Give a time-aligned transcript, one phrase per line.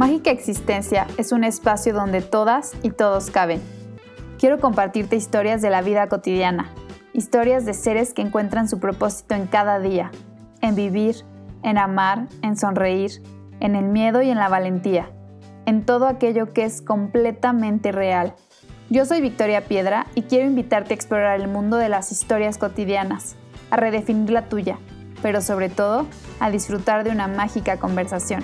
[0.00, 3.60] Mágica Existencia es un espacio donde todas y todos caben.
[4.38, 6.72] Quiero compartirte historias de la vida cotidiana,
[7.12, 10.10] historias de seres que encuentran su propósito en cada día,
[10.62, 11.16] en vivir,
[11.62, 13.22] en amar, en sonreír,
[13.60, 15.10] en el miedo y en la valentía,
[15.66, 18.34] en todo aquello que es completamente real.
[18.88, 23.36] Yo soy Victoria Piedra y quiero invitarte a explorar el mundo de las historias cotidianas,
[23.70, 24.78] a redefinir la tuya,
[25.20, 26.06] pero sobre todo
[26.40, 28.42] a disfrutar de una mágica conversación.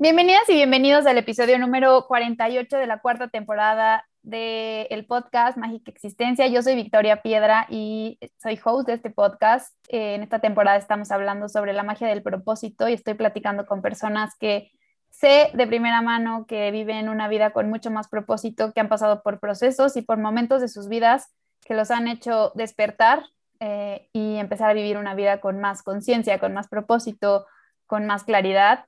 [0.00, 6.46] Bienvenidas y bienvenidos al episodio número 48 de la cuarta temporada del podcast Mágica Existencia.
[6.46, 9.74] Yo soy Victoria Piedra y soy host de este podcast.
[9.88, 13.82] Eh, en esta temporada estamos hablando sobre la magia del propósito y estoy platicando con
[13.82, 14.70] personas que
[15.10, 19.24] sé de primera mano que viven una vida con mucho más propósito, que han pasado
[19.24, 21.34] por procesos y por momentos de sus vidas
[21.66, 23.24] que los han hecho despertar
[23.58, 27.46] eh, y empezar a vivir una vida con más conciencia, con más propósito,
[27.88, 28.84] con más claridad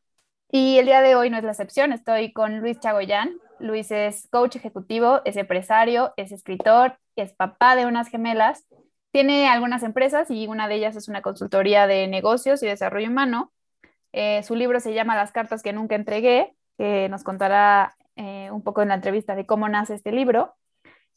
[0.53, 3.39] y el día de hoy no es la excepción, estoy con Luis Chagoyán.
[3.59, 8.67] Luis es coach ejecutivo, es empresario, es escritor, es papá de unas gemelas,
[9.13, 13.53] tiene algunas empresas y una de ellas es una consultoría de negocios y desarrollo humano.
[14.13, 18.63] Eh, su libro se llama Las cartas que nunca entregué, que nos contará eh, un
[18.63, 20.55] poco en la entrevista de cómo nace este libro.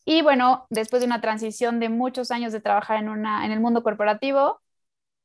[0.06, 3.60] Y bueno, después de una transición de muchos años de trabajar en, una, en el
[3.60, 4.62] mundo corporativo,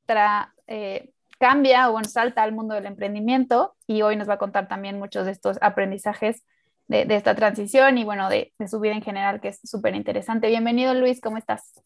[0.07, 4.39] tra, eh, cambia o bueno, salta al mundo del emprendimiento y hoy nos va a
[4.39, 6.45] contar también muchos de estos aprendizajes
[6.89, 10.49] de, esta transición y bueno, de, su vida en general, que es súper interesante.
[10.49, 11.83] Bienvenido Luis, ¿cómo estás?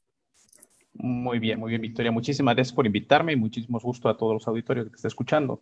[0.95, 2.13] Muy bien, muy bien, Victoria.
[2.13, 5.61] Muchísimas gracias por invitarme y muchísimo gusto a todos los auditorios que te están escuchando.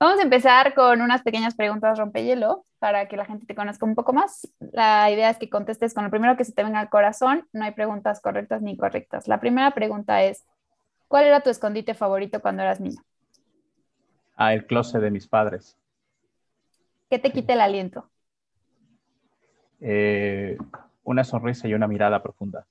[0.00, 3.94] Vamos a empezar con unas pequeñas preguntas rompehielo para que la gente te conozca un
[3.94, 4.52] poco más.
[4.72, 7.46] La idea es que contestes con lo primero que se te venga al corazón.
[7.52, 9.28] No hay preguntas correctas ni incorrectas.
[9.28, 10.44] La primera pregunta es,
[11.14, 13.00] ¿Cuál era tu escondite favorito cuando eras niño?
[14.34, 15.78] Ah, el closet de mis padres.
[17.08, 18.10] ¿Qué te quita el aliento?
[19.80, 20.58] Eh,
[21.04, 22.66] una sonrisa y una mirada profunda.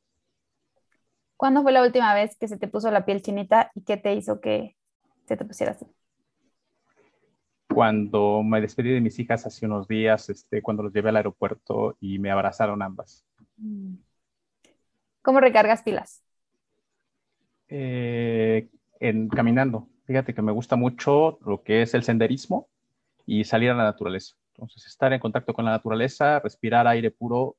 [1.37, 4.13] ¿Cuándo fue la última vez que se te puso la piel chinita y qué te
[4.13, 4.75] hizo que
[5.25, 5.85] se te pusiera así?
[7.69, 11.95] Cuando me despedí de mis hijas hace unos días, este, cuando los llevé al aeropuerto
[12.01, 13.23] y me abrazaron ambas.
[13.55, 13.93] Mm.
[15.21, 16.23] ¿Cómo recargas pilas?
[17.75, 18.69] Eh,
[18.99, 19.87] en caminando.
[20.05, 22.67] Fíjate que me gusta mucho lo que es el senderismo
[23.25, 24.35] y salir a la naturaleza.
[24.53, 27.55] Entonces, estar en contacto con la naturaleza, respirar aire puro,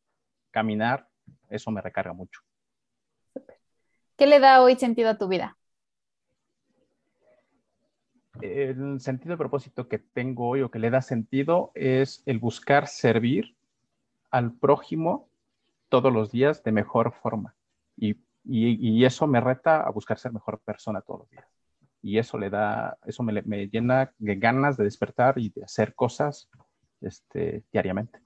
[0.53, 1.09] caminar,
[1.51, 2.43] eso me recarga mucho.
[4.17, 5.57] ¿Qué le da hoy sentido a tu vida?
[8.41, 12.87] El sentido de propósito que tengo hoy o que le da sentido es el buscar
[12.87, 13.57] servir
[14.31, 15.29] al prójimo
[15.89, 17.57] todos los días de mejor forma
[17.97, 21.47] y y, eso me reta a buscar ser mejor persona todos los días.
[22.03, 25.95] Y eso le da, eso me, me llena de ganas de despertar y de hacer
[25.95, 26.51] cosas
[27.01, 28.21] este, diariamente.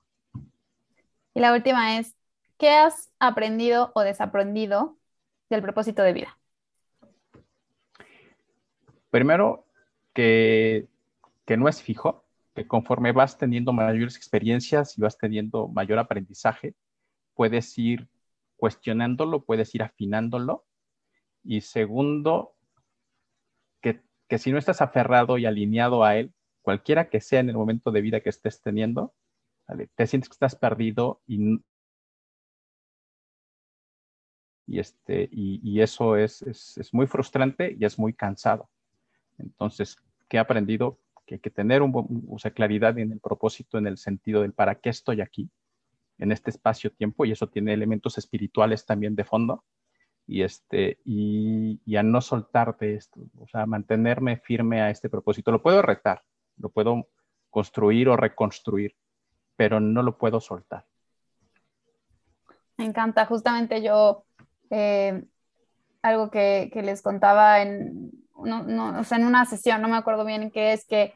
[1.34, 2.16] Y la última es,
[2.58, 4.96] ¿qué has aprendido o desaprendido
[5.48, 6.38] del propósito de vida?
[9.10, 9.66] Primero,
[10.12, 10.88] que,
[11.46, 12.24] que no es fijo,
[12.54, 16.74] que conforme vas teniendo mayores experiencias y vas teniendo mayor aprendizaje,
[17.34, 18.08] puedes ir
[18.58, 20.66] cuestionándolo, puedes ir afinándolo.
[21.42, 22.54] Y segundo,
[23.80, 24.02] que,
[24.38, 28.02] si no estás aferrado y alineado a él, cualquiera que sea en el momento de
[28.02, 29.14] vida que estés teniendo,
[29.94, 31.62] te sientes que estás perdido y,
[34.66, 38.68] y, este, y, eso es, es, muy frustrante y es muy cansado.
[39.38, 39.96] Entonces,
[40.28, 40.98] ¿qué he aprendido?
[41.24, 41.92] Que hay que tener un,
[42.28, 45.50] o claridad en el propósito, en el sentido del para qué estoy aquí
[46.18, 49.64] en este espacio-tiempo y eso tiene elementos espirituales también de fondo.
[50.26, 55.50] Y, este, y, a no soltar de esto, o sea, mantenerme firme a este propósito.
[55.50, 56.22] Lo puedo retar,
[56.58, 57.08] lo puedo
[57.48, 58.94] construir o reconstruir,
[59.56, 60.84] pero no lo puedo soltar.
[62.76, 64.26] Me encanta, justamente yo,
[64.68, 65.24] eh,
[66.02, 68.10] algo que, que, les contaba en,
[68.44, 71.14] no, no, o sea, en una sesión, no me acuerdo bien qué es, que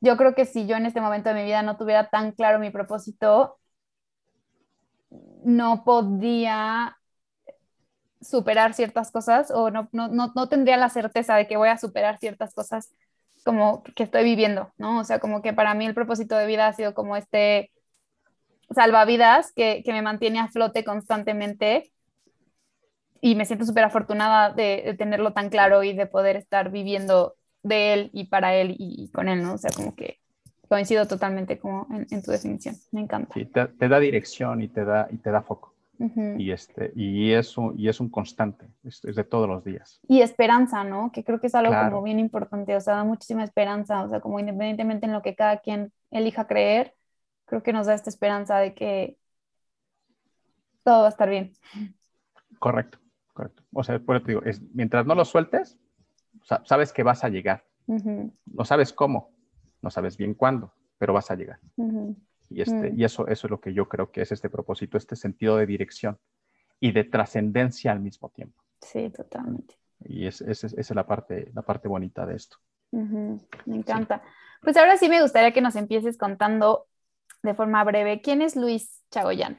[0.00, 2.58] yo creo que si yo en este momento de mi vida no tuviera tan claro
[2.58, 3.59] mi propósito,
[5.44, 6.96] no podía
[8.20, 12.18] superar ciertas cosas o no, no, no, tendría la certeza de que voy a superar
[12.18, 12.94] ciertas cosas
[13.44, 15.00] como que estoy viviendo, ¿no?
[15.00, 17.72] O sea, como que para mí el propósito de vida ha sido como este
[18.74, 21.92] salvavidas que, que me mantiene a flote constantemente
[23.20, 27.94] y me siento súper afortunada de, tenerlo tan claro y de poder estar viviendo de
[27.94, 29.54] él y para él y, y, con él, ¿no?
[29.54, 30.19] O sea, como que
[30.70, 33.34] coincido totalmente como en, tu definición, me encanta.
[33.34, 35.74] Sí, te, da dirección y te da, y te da foco.
[35.98, 40.00] y, este, y, es un, y es un constante, es, de todos los días.
[40.06, 41.10] Y esperanza, ¿no?
[41.10, 44.20] Que creo que es algo como bien importante, o sea, da muchísima esperanza, o sea,
[44.20, 46.94] como independientemente en lo que cada quien elija creer,
[47.46, 49.18] creo que nos da esta esperanza de que
[50.84, 51.52] todo va a estar bien.
[52.60, 52.98] Correcto,
[53.32, 53.64] correcto.
[53.72, 55.76] O sea, por eso te digo, es, mientras no lo sueltes,
[56.64, 57.64] sabes que vas a llegar.
[57.88, 59.32] No sabes cómo,
[59.82, 61.58] no sabes bien cuándo, pero vas a llegar.
[62.48, 65.16] Y, este, y eso, eso es lo que yo creo que es este propósito, este
[65.16, 66.18] sentido de dirección
[66.80, 68.62] y de trascendencia al mismo tiempo.
[68.80, 69.76] Sí, totalmente.
[70.04, 72.56] Y esa es, la, parte, la parte bonita de esto.
[72.90, 74.22] Me encanta.
[74.62, 76.86] Pues ahora sí me gustaría que nos empieces contando
[77.42, 79.58] de forma breve quién es Luis Chagoyán.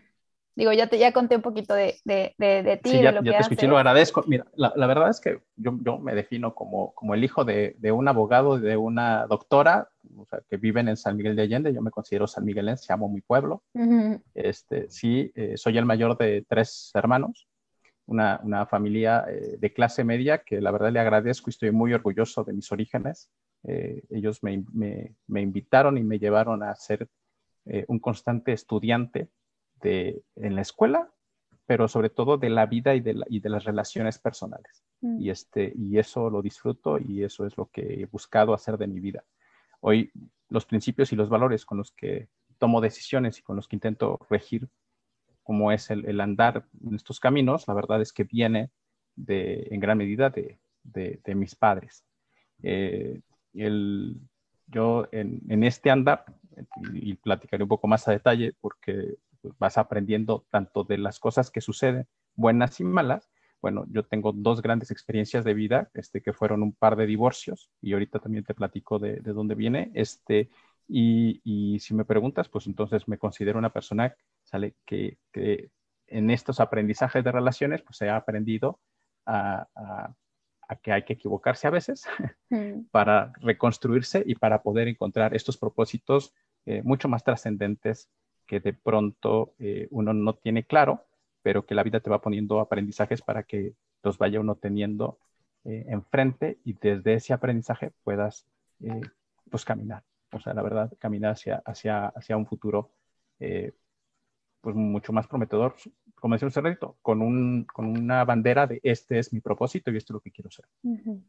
[0.56, 2.89] Digo, ya te ya conté un poquito de, de, de, ti.
[2.89, 4.24] Sí, ya, lo te escuché, lo agradezco.
[4.27, 7.75] Mira, la, la, verdad es que yo, yo me defino como, como el hijo de,
[7.92, 11.74] un abogado de una doctora o sea, que viven en San Miguel de Allende.
[11.74, 13.63] Yo me considero San Miguelense, amo mi pueblo.
[14.33, 17.47] este, sí, eh, soy el mayor de tres hermanos,
[18.06, 21.94] una, una familia eh, de clase media que la verdad le agradezco y estoy muy
[21.94, 23.30] orgulloso de mis orígenes.
[23.63, 27.07] Eh, ellos me, me, me, invitaron y me llevaron a ser
[27.88, 29.30] un constante estudiante
[29.83, 31.12] en la escuela,
[31.66, 34.83] pero sobre todo de la vida y de, y de las relaciones personales.
[35.01, 35.22] Mm.
[35.22, 38.88] Y, este, y eso lo disfruto y eso es lo que he buscado hacer de
[38.88, 39.24] mi vida.
[39.80, 40.12] Hoy
[40.50, 44.19] los principios y los valores con los que tomo decisiones y con los que intento
[44.30, 44.69] regir
[45.44, 48.69] como es el, andar en estos caminos, la verdad es que viene
[49.16, 52.06] de, en gran medida de, de, mis padres.
[52.62, 53.22] Eh,
[53.54, 54.19] el,
[54.68, 56.25] yo en, en, este andar,
[56.94, 61.52] y, platicaré un poco más a detalle porque pues, vas aprendiendo tanto de las cosas
[61.52, 63.30] que suceden, buenas y malas.
[63.62, 67.70] Bueno, yo tengo dos grandes experiencias de vida, este, que fueron un par de divorcios,
[67.82, 69.92] y ahorita también te platico de, de dónde viene.
[69.94, 70.50] Este,
[70.88, 74.76] y, y, si me preguntas, pues entonces me considero una persona ¿sale?
[74.86, 75.72] Que, que
[76.08, 78.80] en estos aprendizajes de relaciones, pues he aprendido
[79.26, 80.16] a, a,
[80.82, 82.06] que hay que equivocarse a veces
[82.50, 82.86] mm.
[82.92, 86.34] para reconstruirse y para poder encontrar estos propósitos
[86.66, 88.10] eh, mucho más trascendentes
[88.51, 91.06] que de pronto eh, uno no tiene claro,
[91.42, 95.19] pero que la vida te va poniendo aprendizajes para que los vaya uno teniendo
[95.63, 98.45] eh, enfrente y desde ese aprendizaje puedas
[98.83, 99.00] eh,
[99.50, 100.03] pues caminar.
[100.33, 102.92] O sea, la verdad, caminar hacia, hacia, hacia un futuro
[104.59, 105.75] pues mucho más prometedor,
[106.15, 110.12] como decía un con, un, con una bandera de este es mi propósito y esto
[110.12, 110.65] es lo que quiero ser.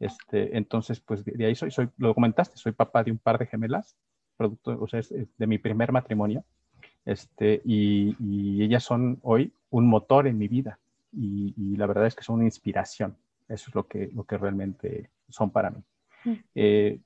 [0.00, 3.46] este, entonces, pues de, ahí soy, soy, lo comentaste, soy papá de un par de
[3.46, 3.96] gemelas,
[4.36, 6.44] producto, o sea, es de mi primer matrimonio.
[7.04, 10.78] Este, y, ellas son hoy un motor en mi vida
[11.12, 13.16] y, la verdad es que son una inspiración.
[13.48, 15.82] Eso es lo que, lo que realmente son para mí.
[16.24, 16.32] Mm.
[16.54, 17.00] Eh,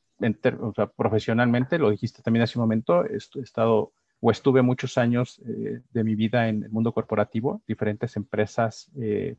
[0.96, 6.04] profesionalmente, lo dijiste también hace un momento, he estado o estuve muchos años eh, de
[6.04, 9.36] mi vida en el mundo corporativo, diferentes empresas eh,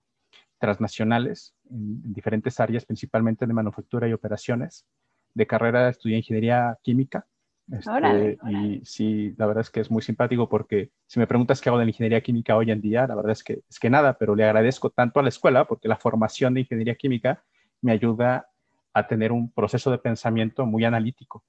[0.59, 4.85] transnacionales en, diferentes áreas, principalmente de manufactura y operaciones.
[5.33, 7.25] De carrera estudié ingeniería química
[7.71, 11.69] este, y sí, la verdad es que es muy simpático porque si me preguntas qué
[11.69, 14.17] hago de la ingeniería química hoy en día, la verdad es que, es que nada,
[14.17, 17.43] pero le agradezco tanto a la escuela porque la formación de ingeniería química
[17.81, 18.49] me ayuda
[18.93, 21.43] a tener un proceso de pensamiento muy analítico.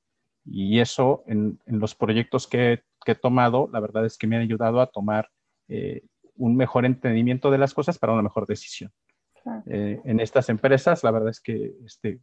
[0.45, 4.37] Y eso en, en los proyectos que, que, he tomado, la verdad es que me
[4.37, 5.31] han ayudado a tomar
[5.69, 6.03] eh,
[6.37, 8.91] un mejor entendimiento de las cosas para una mejor decisión.
[9.67, 12.21] Eh, en estas empresas, la verdad es que este,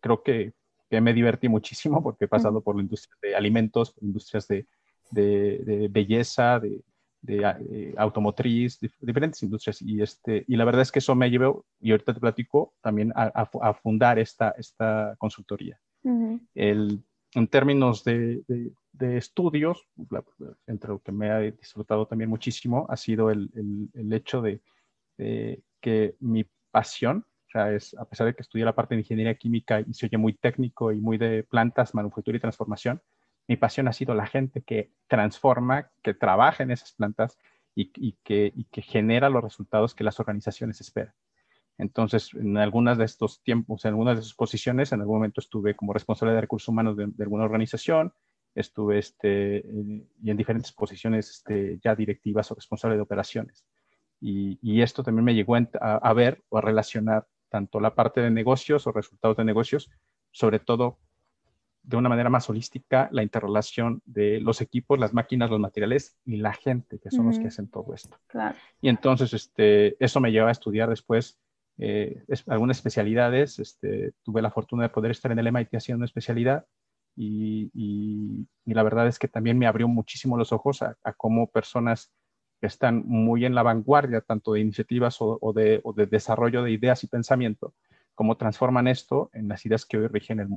[0.00, 0.52] creo que
[0.88, 4.66] que me divertí muchísimo porque he pasado por la industria de alimentos, industrias de,
[5.10, 6.82] de, belleza, de,
[7.20, 9.82] de, eh, automotriz, diferentes industrias.
[9.82, 13.12] Y, este, y la verdad es que eso me llevó, y ahorita te platico, también
[13.14, 15.78] a, a, fundar esta, esta consultoría.
[16.54, 17.02] el,
[17.34, 18.42] en términos de,
[18.92, 19.86] de estudios,
[20.66, 24.62] entre lo que me ha disfrutado también muchísimo, ha sido el, el, el hecho de,
[25.80, 29.34] que mi pasión o sea, es, a pesar de que estudié la parte de ingeniería
[29.34, 33.00] química y se oye muy técnico y muy de plantas, manufactura y transformación,
[33.46, 37.38] mi pasión ha sido la gente que transforma, que trabaja en esas plantas
[37.74, 41.14] y, que, que, genera los resultados que las organizaciones esperan.
[41.78, 45.74] Entonces, en algunas de estos tiempos, en algunas de sus posiciones, en algún momento estuve
[45.74, 48.12] como responsable de recursos humanos de, alguna organización,
[48.54, 49.64] estuve este,
[50.22, 53.64] y en diferentes posiciones este, ya directivas o responsable de operaciones.
[54.20, 58.30] Y, esto también me llegó a, a, ver o a relacionar tanto la parte de
[58.30, 59.90] negocios o resultados de negocios,
[60.30, 60.98] sobre todo
[61.82, 66.36] de una manera más holística, la interrelación de los equipos, las máquinas, los materiales y
[66.36, 68.18] la gente, que son los que hacen todo esto.
[68.82, 71.38] Y entonces este, eso me lleva a estudiar después
[71.78, 73.58] eh, algunas especialidades.
[73.58, 76.66] Este, tuve la fortuna de poder estar en el MIT haciendo una especialidad
[77.16, 81.48] y, y, la verdad es que también me abrió muchísimo los ojos a, a cómo
[81.48, 82.12] personas
[82.60, 87.74] están muy en la vanguardia tanto de iniciativas o, de, desarrollo de ideas y pensamiento,
[88.14, 90.48] cómo transforman esto en las ideas que hoy rigen el,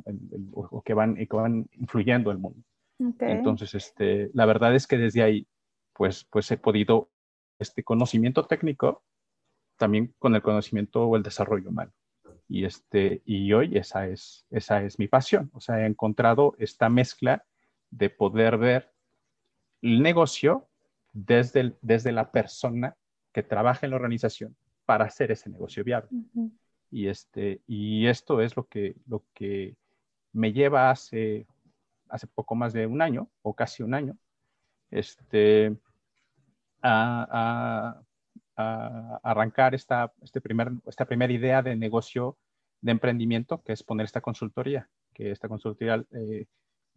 [0.53, 2.63] o que van, que van influyendo el mundo.
[3.19, 5.47] Entonces, este, la verdad es que desde ahí,
[5.93, 7.09] pues, pues he podido,
[7.61, 9.03] este conocimiento técnico,
[9.77, 11.91] también con el conocimiento o el desarrollo humano.
[12.47, 15.49] Y, este, y hoy esa es, esa es mi pasión.
[15.53, 17.45] O sea, he encontrado esta mezcla
[17.89, 18.91] de poder ver
[19.81, 20.67] el negocio
[21.13, 22.95] desde, desde la persona
[23.33, 26.09] que trabaja en la organización para hacer ese negocio viable.
[26.89, 29.75] y, este, y esto es lo que, lo que
[30.33, 31.47] me lleva hace,
[32.09, 34.17] hace poco más de un año o casi un año
[34.91, 35.75] este,
[36.81, 38.01] a,
[39.23, 42.37] arrancar esta, este primer, esta primera idea de negocio
[42.81, 46.45] de emprendimiento, que es poner esta consultoría, que esta consultoría eh,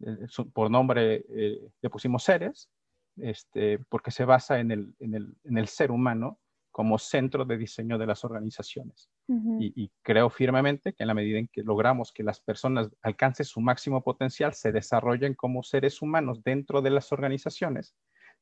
[0.01, 2.69] eh, por nombre eh, le pusimos seres,
[3.17, 6.39] este, porque se basa en el, en, el, en el, ser humano
[6.71, 9.09] como centro de diseño de las organizaciones.
[9.27, 13.45] y, y, creo firmemente que en la medida en que logramos que las personas alcancen
[13.45, 17.95] su máximo potencial, se desarrollen como seres humanos dentro de las organizaciones,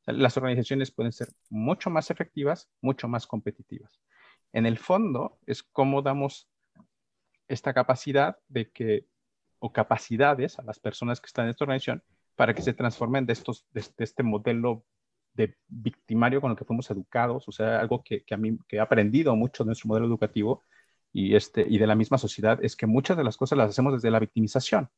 [0.05, 4.01] las organizaciones pueden ser mucho más efectivas, mucho más competitivas.
[4.51, 6.49] En el fondo es cómo damos
[7.47, 9.07] esta capacidad de que,
[9.59, 12.03] o capacidades a las personas que están en esta organización
[12.35, 14.85] para que se transformen de, estos, de, este modelo
[15.33, 18.77] de victimario con el que fuimos educados, o sea, algo que, que, a mí que
[18.77, 20.63] he aprendido mucho de nuestro modelo educativo
[21.11, 23.93] y, este, y de la misma sociedad, es que muchas de las cosas las hacemos
[23.93, 24.89] desde la victimización.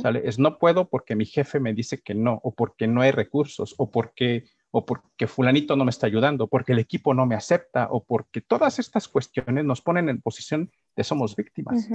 [0.00, 0.22] ¿sale?
[0.24, 3.74] Es no puedo porque mi jefe me dice que no, o porque no hay recursos,
[3.78, 7.88] o porque, o porque fulanito no me está ayudando, porque el equipo no me acepta,
[7.90, 11.88] o porque todas estas cuestiones nos ponen en posición de somos víctimas.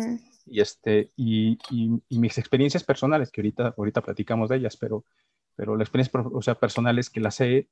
[0.45, 5.05] Y, este, y, y, mis experiencias personales, que ahorita, ahorita platicamos de ellas, pero,
[5.55, 7.69] pero las experiencias o sea, personales que las he,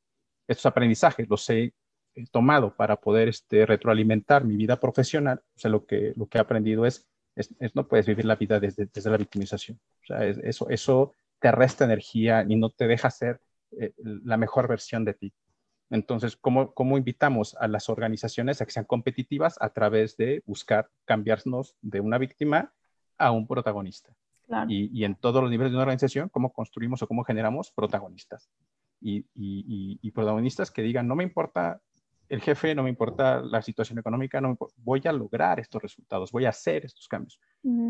[0.47, 1.73] estos aprendizajes los he
[2.31, 6.41] tomado para poder este, retroalimentar mi vida profesional, o sea, lo que, lo que he
[6.41, 9.79] aprendido es, es, no puedes vivir la vida desde, desde la victimización.
[10.03, 13.41] O sea, eso, eso te resta energía y no te deja ser
[13.79, 15.33] eh, la mejor versión de ti.
[15.89, 20.89] Entonces, ¿cómo, ¿cómo, invitamos a las organizaciones a que sean competitivas a través de buscar
[21.05, 22.73] cambiarnos de una víctima
[23.17, 24.15] a un protagonista?
[24.67, 28.49] Y, y, en todos los niveles de una organización, ¿cómo construimos o cómo generamos protagonistas?
[29.01, 31.81] Y, y, y, protagonistas que digan, no me importa
[32.29, 36.45] el jefe, no me importa la situación económica, no voy a lograr estos resultados, voy
[36.45, 37.39] a hacer estos cambios,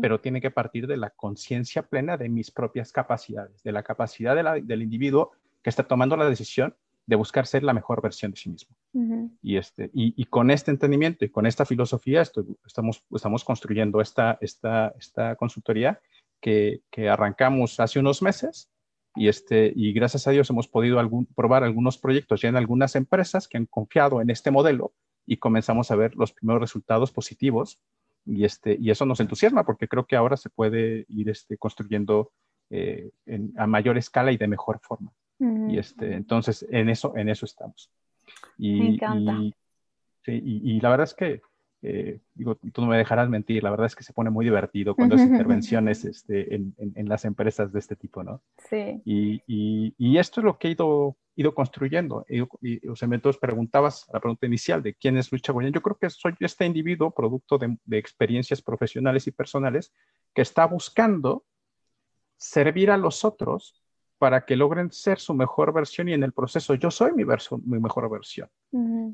[0.00, 4.34] pero tiene que partir de la conciencia plena de mis propias capacidades, de la capacidad
[4.62, 6.74] del individuo que está tomando la decisión
[7.06, 8.76] de buscar ser la mejor versión de sí mismo.
[9.42, 14.92] y, este, y, con este entendimiento y con esta filosofía estamos, estamos construyendo esta, esta,
[14.98, 16.00] esta consultoría
[16.40, 18.70] que, que arrancamos hace unos meses
[19.14, 22.96] y, este, y gracias a Dios hemos podido algún, probar algunos proyectos ya en algunas
[22.96, 24.92] empresas que han confiado en este modelo
[25.24, 27.80] y comenzamos a ver los primeros resultados positivos.
[28.24, 32.32] Y, este, y eso nos entusiasma porque creo que ahora se puede ir este, construyendo
[32.70, 33.10] eh,
[33.56, 35.12] a mayor escala y de mejor forma.
[35.38, 37.90] Y este, entonces, en eso, en eso estamos.
[38.56, 39.38] Y, Me encanta.
[40.26, 41.40] y la verdad es que
[41.88, 44.96] eh, digo, tú no me dejarás mentir, la verdad es que se pone muy divertido
[44.96, 45.24] cuando hace
[45.62, 48.42] intervenciones este, en, en, las empresas de este tipo, ¿no?
[48.68, 49.02] Sí.
[49.04, 52.24] Y, esto es lo que he ido, ido construyendo.
[52.28, 52.40] Y,
[52.88, 55.72] o sea, entonces preguntabas la pregunta inicial de quién es Luis Chagoyán.
[55.72, 59.92] Yo creo que soy este individuo, producto de, de experiencias profesionales y personales,
[60.34, 61.44] que está buscando
[62.36, 63.80] servir a los otros
[64.18, 67.58] para que logren ser su mejor versión y en el proceso yo soy mi, verso,
[67.64, 68.48] mi mejor versión.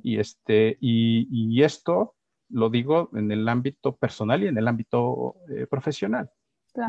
[0.03, 2.15] y, este, y, y, esto
[2.49, 6.31] lo digo en el ámbito personal y en el ámbito eh, profesional.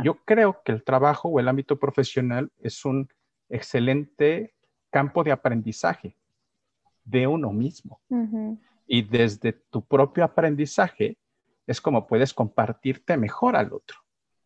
[0.03, 3.10] Yo creo que el trabajo o el ámbito profesional es un
[3.50, 4.55] excelente
[4.89, 6.15] campo de aprendizaje
[7.03, 8.00] de uno mismo.
[8.88, 11.17] Y desde tu propio aprendizaje
[11.67, 13.98] es como puedes compartirte mejor al otro.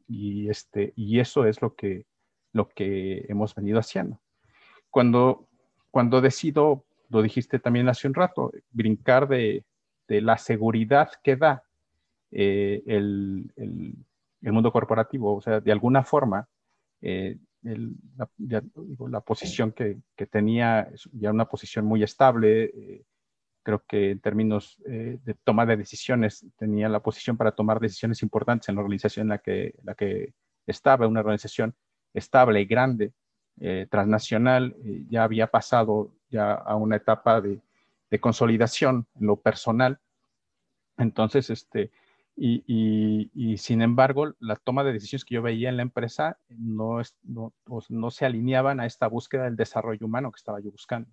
[0.07, 2.05] Y, este, y eso es lo que,
[2.57, 4.19] lo que hemos venido haciendo.
[4.89, 5.47] Cuando,
[5.91, 9.63] cuando decido, lo dijiste también hace un rato, brincar de,
[10.07, 11.63] de la seguridad que da
[12.31, 13.51] eh, el,
[14.41, 16.47] mundo corporativo, o sea, de alguna forma,
[17.01, 19.99] eh, la, posición que,
[20.29, 23.03] tenía, ya una posición muy estable, eh,
[23.63, 28.69] creo que en términos de toma de decisiones, tenía la posición para tomar decisiones importantes
[28.69, 30.33] en la organización en la que, la que
[30.65, 31.75] estaba, una organización
[32.17, 33.13] estable y grande,
[33.89, 34.75] transnacional,
[35.09, 37.59] ya había pasado ya a una etapa de,
[38.09, 39.99] de consolidación en lo personal.
[40.97, 41.91] Entonces, este,
[42.35, 47.01] y, y, sin embargo, la toma de decisiones que yo veía en la empresa no,
[47.23, 51.09] no, pues, no, se alineaban a esta búsqueda del desarrollo humano que estaba yo buscando.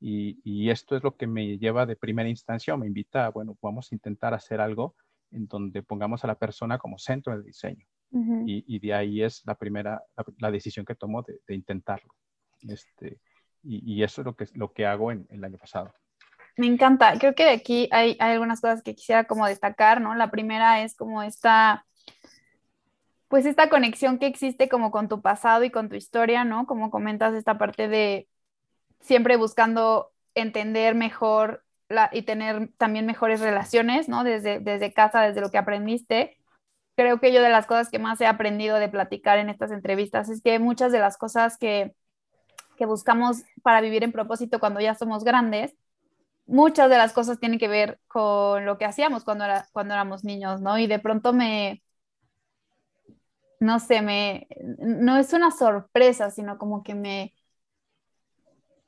[0.00, 3.56] Y, esto es lo que me lleva de primera instancia o me invita a, bueno,
[3.62, 4.94] vamos a intentar hacer algo
[5.30, 7.86] en donde pongamos a la persona como centro del diseño.
[8.46, 10.02] Y, de ahí es la primera,
[10.38, 12.14] la, decisión que tomo de, intentarlo.
[12.68, 13.18] Este,
[13.62, 15.92] y, eso es lo que, lo que hago en, el año pasado.
[16.56, 17.18] Me encanta.
[17.18, 20.14] Creo que de aquí hay, hay, algunas cosas que quisiera como destacar, ¿no?
[20.14, 21.84] La primera es como esta,
[23.26, 26.66] pues esta conexión que existe como con tu pasado y con tu historia, ¿no?
[26.66, 28.28] Como comentas esta parte de
[29.00, 34.22] siempre buscando entender mejor la, y tener también mejores relaciones, ¿no?
[34.22, 36.36] Desde, desde casa, desde lo que aprendiste.
[36.96, 40.28] Creo que yo de las cosas que más he aprendido de platicar en estas entrevistas
[40.28, 41.94] es que muchas de las cosas que,
[42.76, 45.74] que buscamos para vivir en propósito cuando ya somos grandes,
[46.46, 50.24] muchas de las cosas tienen que ver con lo que hacíamos cuando, era, cuando éramos
[50.24, 50.78] niños, ¿no?
[50.78, 51.82] Y de pronto me,
[53.60, 54.46] no sé, me,
[54.78, 57.34] no es una sorpresa, sino como que me,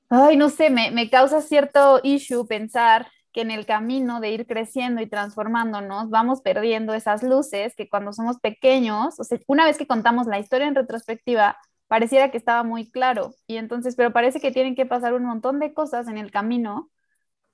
[0.08, 5.02] ay, no sé, me, causa cierto issue pensar que en el camino de ir creciendo
[5.02, 9.86] y transformándonos vamos perdiendo esas luces que cuando somos pequeños, o sea, una vez que
[9.86, 13.34] contamos la historia en retrospectiva, pareciera que estaba muy claro.
[13.46, 16.90] Y entonces, pero parece que tienen que pasar un montón de cosas en el camino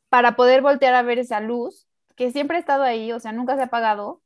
[0.08, 3.56] para poder voltear a ver esa luz que siempre ha estado ahí, o sea, nunca
[3.56, 4.22] se ha apagado,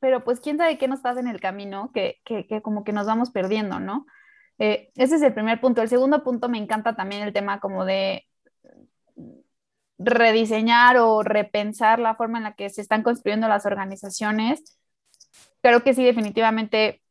[0.00, 2.92] pero pues quién sabe qué nos pasa en el camino, que, que, que como que
[2.92, 4.04] nos vamos perdiendo, ¿no?
[4.58, 5.80] Eh, ese es el primer punto.
[5.80, 8.27] El segundo punto me encanta también el tema como de
[9.98, 14.78] rediseñar o repensar la forma en la que se están construyendo las organizaciones.
[15.62, 17.02] Creo que sí, definitivamente,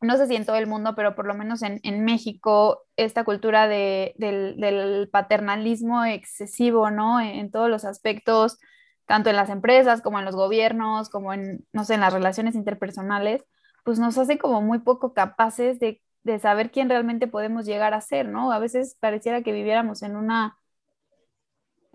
[0.00, 3.68] no sé si en todo el mundo, pero por lo menos en, México, esta cultura
[3.68, 7.20] del, paternalismo excesivo, ¿no?
[7.20, 8.58] En, en, todos los aspectos,
[9.06, 12.54] tanto en las empresas como en los gobiernos, como en, no sé, en las relaciones
[12.54, 13.44] interpersonales,
[13.84, 18.00] pues nos hace como muy poco capaces de de saber quién realmente podemos llegar a
[18.00, 18.52] ser, ¿no?
[18.52, 20.56] A veces pareciera que viviéramos en una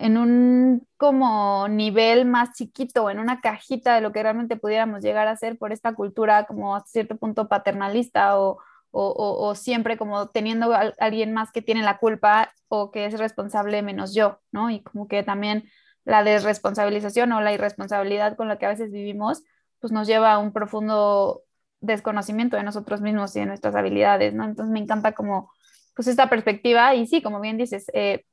[0.03, 5.29] en un como nivel más chiquito, en una cajita de lo que realmente pudiéramos llegar
[5.29, 8.59] a ser por esta cultura como a cierto punto paternalista o,
[8.91, 13.81] o, siempre como teniendo a alguien más que tiene la culpa o que es responsable
[13.81, 14.69] menos yo, ¿no?
[14.69, 15.69] Y como que también
[16.03, 19.43] la desresponsabilización o la irresponsabilidad con la que a veces vivimos,
[19.79, 21.43] pues nos lleva a un profundo
[21.79, 24.43] desconocimiento de nosotros mismos y de nuestras habilidades, ¿no?
[24.43, 25.49] Entonces me encanta como,
[25.95, 28.25] pues esta perspectiva y sí, como bien dices, eh,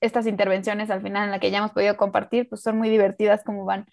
[0.00, 3.42] estas intervenciones al final en la que ya hemos podido compartir, pues son muy divertidas
[3.44, 3.86] como van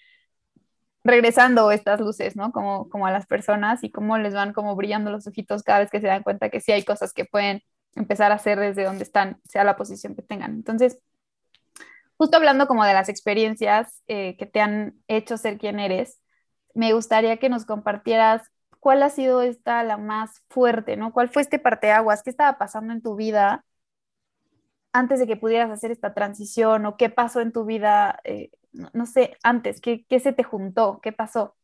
[1.04, 2.52] regresando estas luces, ¿no?
[2.52, 5.92] Como, como a las personas y cómo les van como brillando los ojitos cada vez
[5.92, 7.62] que se dan cuenta que sí hay cosas que pueden
[7.96, 10.52] empezar a hacer desde donde están, sea la posición que tengan.
[10.56, 11.00] Entonces,
[12.18, 16.20] justo hablando como de las experiencias eh, que te han hecho ser quien eres,
[16.74, 21.14] me gustaría que nos compartieras cuál ha sido esta la más fuerte, ¿no?
[21.14, 22.24] ¿Cuál fue este parteaguas?
[22.24, 23.64] ¿Qué estaba pasando en tu vida
[24.96, 26.86] antes de que pudieras hacer esta transición?
[26.86, 28.52] ¿O qué pasó en tu vida, eh,
[28.94, 29.82] no, sé, antes?
[29.82, 31.00] ¿qué, se te juntó?
[31.02, 31.56] ¿Qué pasó?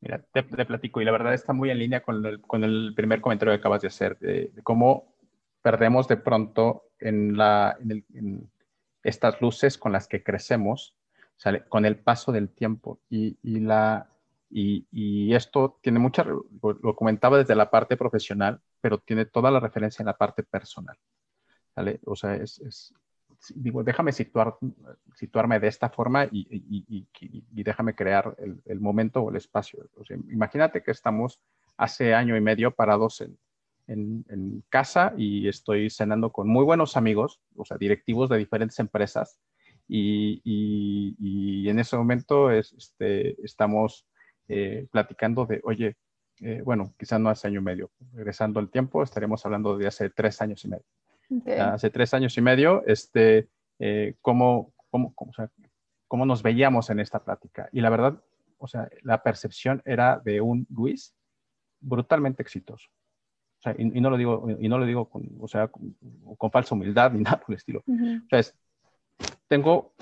[0.00, 3.58] Mira, te, platico y la verdad está muy en línea con el, primer comentario que
[3.58, 5.12] acabas de hacer, de, cómo
[5.62, 8.48] perdemos de pronto en, la, en
[9.02, 10.94] estas luces con las que crecemos
[11.68, 13.00] con el paso del tiempo.
[13.08, 14.08] Y, la,
[14.50, 20.02] y, esto tiene mucha, lo comentaba desde la parte profesional, pero tiene toda la referencia
[20.02, 20.96] en la parte personal.
[21.78, 22.00] ¿Sale?
[22.04, 22.92] O sea, es,
[23.54, 24.56] digo, déjame situar,
[25.14, 27.06] situarme de esta forma y,
[27.50, 29.88] déjame crear el, momento o el espacio.
[29.96, 31.40] O sea, imagínate que estamos
[31.76, 33.38] hace año y medio parados en,
[33.86, 38.78] en, en, casa y estoy cenando con muy buenos amigos, o sea, directivos de diferentes
[38.80, 39.38] empresas,
[39.88, 44.06] y, en ese momento este, estamos
[44.48, 45.96] eh, platicando de, oye,
[46.40, 50.10] eh, bueno, quizás no hace año y medio, regresando al tiempo, estaremos hablando de hace
[50.10, 50.84] tres años y medio.
[51.60, 55.14] Hace tres años y medio, este, eh, cómo, cómo,
[56.06, 57.68] cómo, nos veíamos en esta plática.
[57.72, 58.22] Y la verdad,
[58.58, 61.14] o sea, la percepción era de un Luis
[61.80, 62.88] brutalmente exitoso.
[63.58, 65.96] O sea, y, no lo digo, y no lo digo con, o sea, con,
[66.50, 67.80] falsa humildad ni nada por el estilo.
[67.86, 68.56] O sea, es,
[69.48, 69.94] tengo,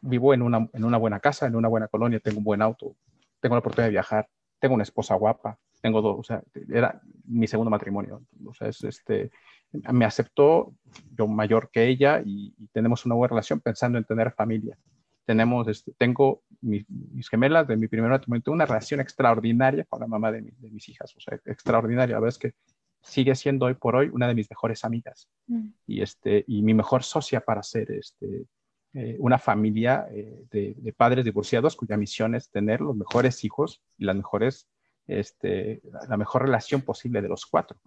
[0.00, 2.96] vivo en una, en una buena casa, en una buena colonia, tengo un buen auto,
[3.40, 4.28] tengo la oportunidad de viajar,
[4.58, 8.82] tengo una esposa guapa, tengo dos, o sea, era mi segundo matrimonio, o sea, es,
[8.84, 9.30] este,
[9.72, 10.74] me aceptó
[11.16, 14.78] yo mayor que ella y, tenemos una buena relación pensando en tener familia.
[15.24, 20.06] Tenemos, este, tengo mis gemelas de mi primer matrimonio, tengo una relación extraordinaria con la
[20.06, 22.54] mamá de, de, mis hijas, o sea, extraordinaria, la verdad es que
[23.02, 25.68] sigue siendo hoy por hoy una de mis mejores amigas mm.
[25.86, 28.46] y, este, y mi mejor socia para ser este,
[28.94, 34.04] eh, una familia eh, de, padres divorciados cuya misión es tener los mejores hijos y
[34.04, 34.66] las mejores,
[35.08, 37.78] este, la mejor relación posible de los cuatro.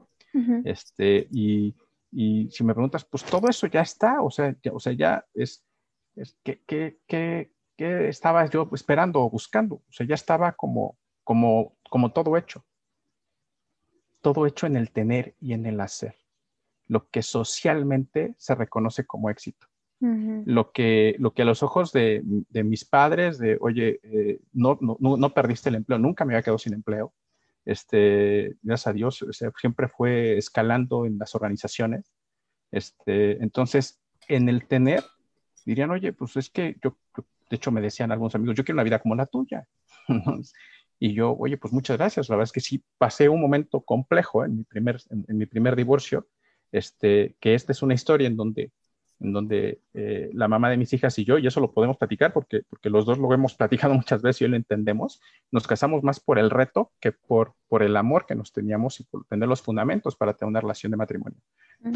[0.65, 1.73] este, y,
[2.12, 5.25] Y si me preguntas, pues todo eso ya está, o sea, ya, o sea, ya
[5.34, 5.63] es,
[6.15, 9.75] es ¿qué, qué, qué, qué estaba yo esperando o buscando?
[9.75, 12.65] O sea, ya estaba como, como, como todo hecho.
[14.21, 16.15] Todo hecho en el tener y en el hacer.
[16.88, 19.67] Lo que socialmente se reconoce como éxito.
[20.01, 24.77] Lo, que, lo que a los ojos de, de mis padres, de, oye, eh, no,
[24.81, 27.13] no, no, perdiste el empleo, nunca me había quedado sin empleo,
[27.65, 29.25] este, gracias a Dios,
[29.59, 32.11] siempre fue escalando en las organizaciones.
[32.71, 35.03] Este, entonces, en el tener,
[35.65, 38.83] dirían, oye, pues es que yo, de hecho me decían algunos amigos, yo quiero una
[38.83, 39.67] vida como la tuya.
[40.99, 42.29] y yo, oye, pues muchas gracias.
[42.29, 45.75] La verdad es que sí pasé un momento complejo en mi primer, en, mi primer
[45.75, 46.27] divorcio,
[46.71, 48.71] este, que esta es una historia en donde
[49.21, 52.34] en donde eh, la mamá de mis hijas y yo, y eso lo podemos platicar
[52.34, 56.03] porque, porque los dos lo hemos platicado muchas veces y hoy lo entendemos, nos casamos
[56.03, 59.47] más por el reto que por, por el amor que nos teníamos y por tener
[59.47, 61.39] los fundamentos para tener una relación de matrimonio.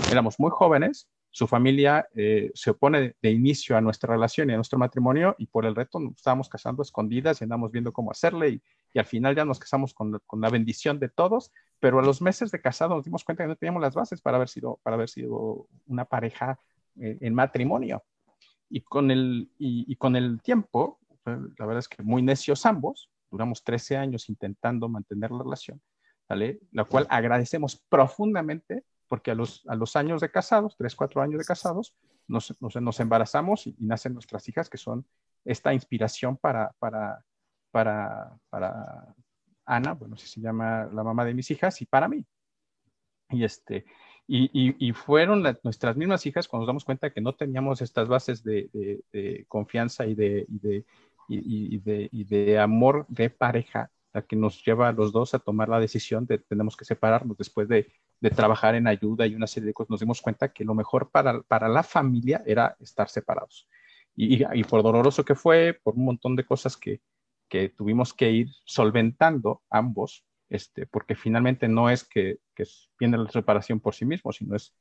[0.09, 4.55] Éramos muy jóvenes, su familia eh, se opone de inicio a nuestra relación y a
[4.55, 8.49] nuestro matrimonio y por el reto nos estábamos casando escondidas y andamos viendo cómo hacerle
[8.49, 8.61] y,
[8.93, 12.21] y al final ya nos casamos con, con, la bendición de todos, pero a los
[12.21, 14.95] meses de casado nos dimos cuenta que no teníamos las bases para haber sido, para
[14.95, 16.57] haber sido una pareja
[16.97, 18.03] en matrimonio.
[18.69, 23.63] Y con el, y, con el tiempo, la verdad es que muy necios ambos, duramos
[23.63, 25.81] 13 años intentando mantener la relación,
[26.27, 26.59] ¿vale?
[26.71, 31.39] La cual agradecemos profundamente porque a los, a los años de casados, 3, 4 años
[31.39, 31.95] de casados,
[32.27, 35.05] nos, nos, embarazamos y, nacen nuestras hijas que son
[35.43, 37.23] esta inspiración para, para,
[37.71, 39.15] para, para
[39.65, 42.25] Ana, bueno, si se llama la mamá de mis hijas, y para mí.
[43.29, 43.85] Y, este,
[44.27, 49.45] y, fueron nuestras mismas hijas cuando nos damos cuenta que no teníamos estas bases de,
[49.47, 50.45] confianza y de,
[51.27, 56.25] y amor de pareja, la que nos lleva a los dos a tomar la decisión
[56.25, 57.91] de tenemos que separarnos después de,
[58.35, 59.91] trabajar en ayuda y una serie de cosas.
[59.91, 63.67] Nos dimos cuenta que lo mejor para, para la familia era estar separados.
[64.15, 67.01] Y, por doloroso que fue, por un montón de cosas que,
[67.49, 72.39] que tuvimos que ir solventando ambos, este, porque finalmente no es que,
[72.99, 74.73] viene la separación por sí mismo, sino es,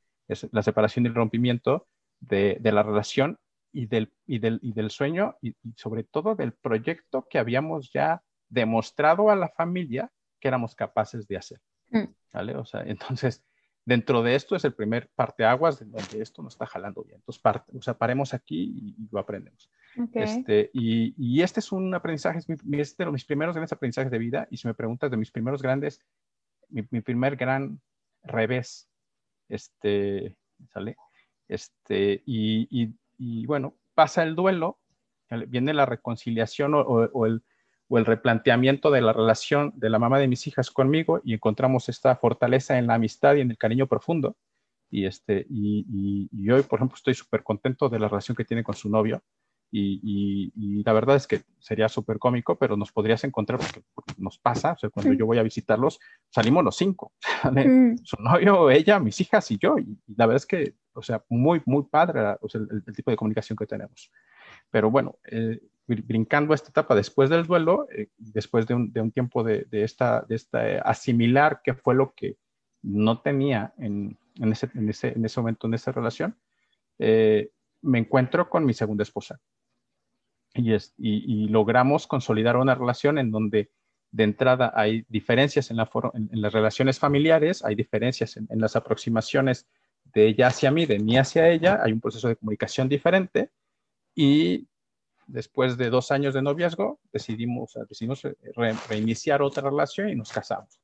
[0.51, 1.87] la separación y el rompimiento
[2.19, 3.37] de, la relación
[3.71, 9.35] y del, y del, sueño y, sobre todo del proyecto que habíamos ya demostrado a
[9.35, 11.61] la familia que éramos capaces de hacer.
[11.89, 12.05] Mm.
[12.33, 12.55] ¿vale?
[12.55, 13.43] O sea, entonces,
[13.85, 17.17] dentro de esto es el primer parteaguas de donde esto nos está jalando bien.
[17.17, 19.69] Entonces, parte, o sea, paremos aquí y lo aprendemos.
[20.13, 24.17] Este, y, este es un aprendizaje, es mi, este de mis primeros grandes aprendizajes de
[24.17, 24.47] vida.
[24.51, 26.01] Y si me preguntas de mis primeros grandes,
[26.69, 27.79] mi, primer gran
[28.23, 28.89] revés,
[29.47, 30.35] este,
[30.73, 30.97] ¿sale?
[31.47, 34.79] Este, y, bueno, pasa el duelo,
[35.47, 37.43] viene la reconciliación o, el,
[37.87, 41.87] o, el, replanteamiento de la relación de la mamá de mis hijas conmigo y encontramos
[41.87, 44.35] esta fortaleza en la amistad y en el cariño profundo.
[44.89, 48.63] Y, este, y, y hoy, por ejemplo, estoy súper contento de la relación que tiene
[48.63, 49.23] con su novio.
[49.71, 53.83] Y, la verdad es que sería súper cómico, pero nos podrías encontrar porque,
[54.17, 55.99] nos pasa, o sea, cuando yo voy a visitarlos,
[56.29, 57.11] salimos los cinco,
[57.43, 57.97] mm.
[58.03, 61.61] su novio, ella, mis hijas y yo, y, la verdad es que, o sea, muy,
[61.65, 64.11] muy padre el, tipo de comunicación que tenemos.
[64.69, 69.11] Pero bueno, eh, brincando esta etapa después del duelo, eh, después de un, de un
[69.11, 72.37] tiempo de, de, esta, de esta eh, asimilar qué fue lo que
[72.81, 76.37] no tenía en, en, ese, en, ese, en ese momento, en esa relación,
[77.85, 79.39] me encuentro con mi segunda esposa
[80.97, 83.71] y, logramos consolidar una relación en donde
[84.11, 89.67] de entrada hay diferencias en, las relaciones familiares, hay diferencias en, las aproximaciones
[90.05, 93.51] de ella hacia mí, de mí hacia ella, hay un proceso de comunicación diferente
[94.13, 94.67] y
[95.27, 98.21] después de dos años de noviazgo decidimos, decidimos
[98.87, 100.79] reiniciar otra relación y nos casamos.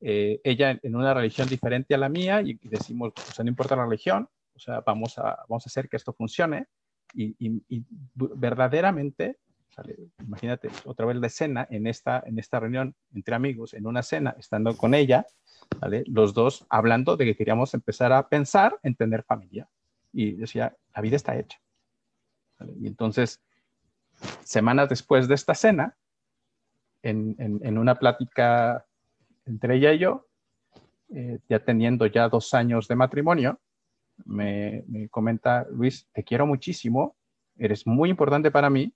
[0.00, 3.76] Eh, ella en una religión diferente a la mía y decimos, o sea, no importa
[3.76, 6.66] la religión, o sea, vamos a, vamos a hacer que esto funcione
[7.14, 7.52] y,
[8.14, 9.38] verdaderamente,
[10.20, 14.34] imagínate otra vez la escena en esta, en esta reunión entre amigos, en una cena,
[14.38, 15.26] estando con ella,
[16.06, 19.68] los dos hablando de que queríamos empezar a pensar en tener familia.
[20.12, 21.60] Y decía, la vida está hecha.
[22.80, 23.42] Y entonces,
[24.44, 25.96] semanas después de esta cena,
[27.02, 28.84] en, en, una plática
[29.44, 30.26] entre ella y yo,
[31.14, 33.60] eh, ya teniendo ya dos años de matrimonio,
[34.24, 37.16] me, comenta, Luis, te quiero muchísimo,
[37.56, 38.94] eres muy importante para mí,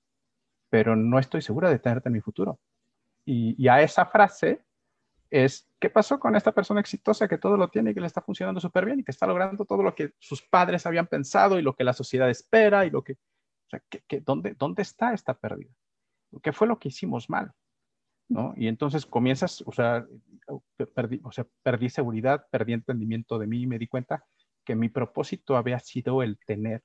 [0.69, 2.59] pero no estoy segura de tenerte en mi futuro.
[3.25, 4.65] Y, a esa frase
[5.31, 8.21] es, ¿qué pasó con esta persona exitosa que todo lo tiene y que le está
[8.23, 11.63] funcionando súper bien y que está logrando todo lo que sus padres habían pensado y
[11.63, 13.19] lo que la sociedad espera y lo que,
[13.69, 13.83] sea,
[14.25, 15.71] dónde, ¿dónde está esta pérdida?
[16.43, 17.53] ¿Qué fue lo que hicimos mal?
[18.29, 18.55] ¿no?
[18.57, 20.07] Y entonces comienzas, o sea,
[20.95, 24.25] perdí, o sea, perdí seguridad, perdí entendimiento de mí me di cuenta
[24.65, 26.83] que mi propósito había sido el tener,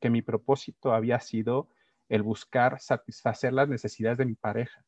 [0.00, 1.68] que mi propósito había sido
[2.08, 4.84] el buscar satisfacer las necesidades de mi pareja,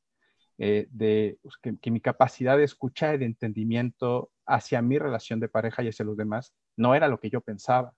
[0.58, 5.48] eh, de pues, que, mi capacidad de escucha y de entendimiento hacia mi relación de
[5.48, 7.92] pareja y hacia los demás no era lo que yo pensaba.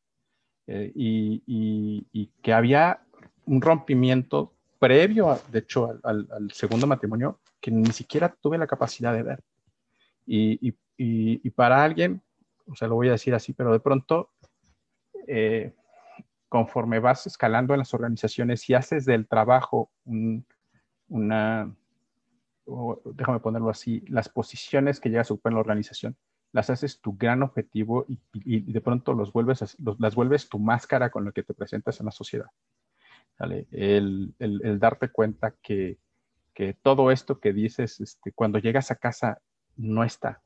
[0.67, 3.01] Eh, y, que había
[3.47, 9.23] un rompimiento previo, de hecho, al, segundo matrimonio, que ni siquiera tuve la capacidad de
[9.23, 9.43] ver.
[10.27, 12.23] Y, para alguien,
[12.71, 14.31] o sea, lo voy a decir así, pero de pronto,
[15.27, 15.75] eh,
[16.49, 19.91] conforme vas escalando en las organizaciones y haces del trabajo
[21.09, 21.75] una,
[23.05, 26.17] déjame ponerlo así, las posiciones que llegas a ocupar en la organización,
[26.53, 31.25] las haces tu gran objetivo y, de pronto los vuelves, las vuelves tu máscara con
[31.25, 32.47] la que te presentas en la sociedad.
[33.71, 34.35] El,
[34.79, 35.99] darte cuenta que,
[36.83, 39.41] todo esto que dices, este, cuando llegas a casa,
[39.77, 40.43] no está.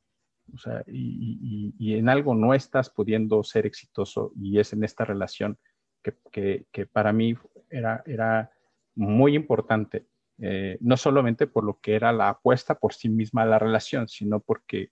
[0.55, 5.59] O sea, y, en algo no estás pudiendo ser exitoso y es en esta relación
[6.03, 7.37] que, para mí
[7.71, 8.51] era, era
[8.95, 10.07] muy importante,
[10.39, 14.09] eh, no solamente por lo que era la apuesta por sí misma a la relación,
[14.09, 14.91] sino porque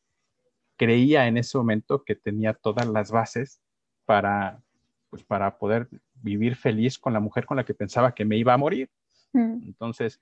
[0.76, 3.60] creía en ese momento que tenía todas las bases
[4.06, 4.62] para,
[5.10, 8.54] pues, para poder vivir feliz con la mujer con la que pensaba que me iba
[8.54, 8.88] a morir.
[9.32, 9.62] Mm.
[9.66, 10.20] Entonces,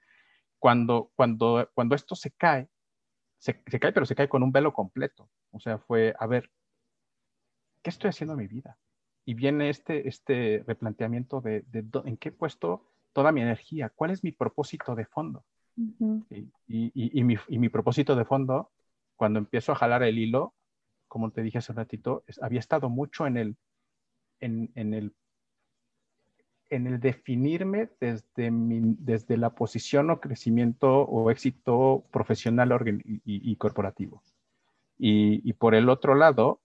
[0.58, 2.68] cuando, cuando, cuando esto se cae,
[3.38, 5.28] se, se, cae, pero se cae con un velo completo.
[5.50, 6.50] O sea, fue, a ver,
[7.82, 8.78] ¿qué estoy haciendo en mi vida?
[9.24, 14.10] Y viene este, este replanteamiento de, de, en qué he puesto toda mi energía, cuál
[14.10, 15.44] es mi propósito de fondo.
[15.76, 18.70] y, y, y, mi, y mi propósito de fondo
[19.18, 20.54] cuando empiezo a jalar el hilo,
[21.08, 23.56] como te dije hace un ratito, había estado mucho en el,
[24.40, 25.14] en, el,
[26.70, 32.70] en el definirme desde, desde la posición o crecimiento o éxito profesional
[33.24, 34.22] y, corporativo.
[34.98, 36.60] Y, por el otro lado,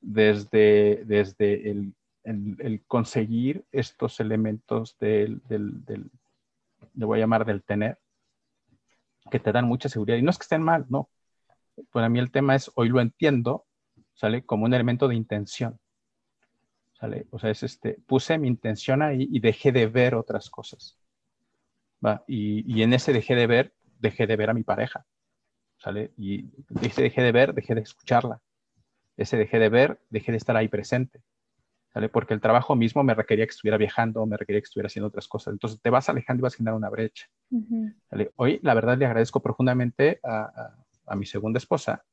[0.00, 6.10] desde, desde el, conseguir estos elementos del, del, del,
[6.94, 7.98] le voy a llamar del tener,
[9.30, 10.18] que te dan mucha seguridad.
[10.18, 11.08] Y no es que estén mal, no,
[11.92, 13.66] para mí el tema es, hoy lo entiendo,
[14.14, 14.44] ¿sale?
[14.44, 15.78] Como un elemento de intención,
[16.98, 17.26] ¿sale?
[17.30, 20.98] O sea, es este, puse mi intención ahí y dejé de ver otras cosas,
[22.04, 22.24] ¿va?
[22.26, 25.06] Y, en ese dejé de ver, dejé de ver a mi pareja,
[25.78, 26.12] ¿sale?
[26.16, 26.50] Y
[26.82, 28.40] ese dejé de ver, dejé de escucharla.
[29.16, 31.22] Ese dejé de ver, dejé de estar ahí presente.
[31.92, 32.10] ¿Sale?
[32.10, 35.26] Porque el trabajo mismo me requería que estuviera viajando, me requería que estuviera haciendo otras
[35.26, 35.52] cosas.
[35.52, 37.26] Entonces te vas alejando y vas a generar una brecha.
[38.36, 40.74] Hoy, la verdad, le agradezco profundamente a,
[41.06, 42.04] a mi segunda esposa,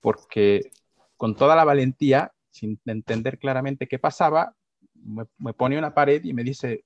[0.00, 0.70] porque
[1.16, 4.54] con toda la valentía, sin entender claramente qué pasaba,
[4.94, 6.84] me, pone una pared y me dice,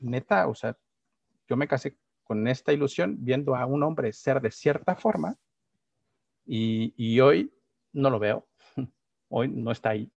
[0.00, 0.76] neta, o sea,
[1.48, 5.36] yo me casé con esta ilusión viendo a un hombre ser de cierta forma
[6.44, 7.52] y, hoy
[7.92, 8.46] no lo veo,
[9.28, 10.12] hoy no está ahí,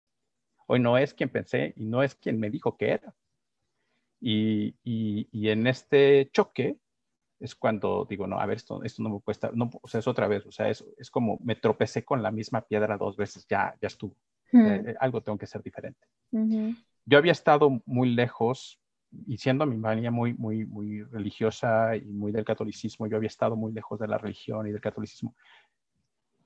[0.66, 3.14] hoy no es quien pensé y no es quien me dijo que era.
[4.20, 6.78] y en este choque
[7.40, 10.06] es cuando digo, no, a ver, esto, esto no me cuesta, no, o sea, es
[10.06, 13.46] otra vez, o sea, es, es como me tropecé con la misma piedra dos veces,
[13.48, 14.14] ya, ya estuvo,
[14.52, 16.06] eh, eh, algo tengo que ser diferente.
[17.04, 18.80] Yo había estado muy lejos,
[19.26, 23.56] y siendo mi manía muy, muy, muy religiosa y muy del catolicismo, yo había estado
[23.56, 25.34] muy lejos de la religión y del catolicismo.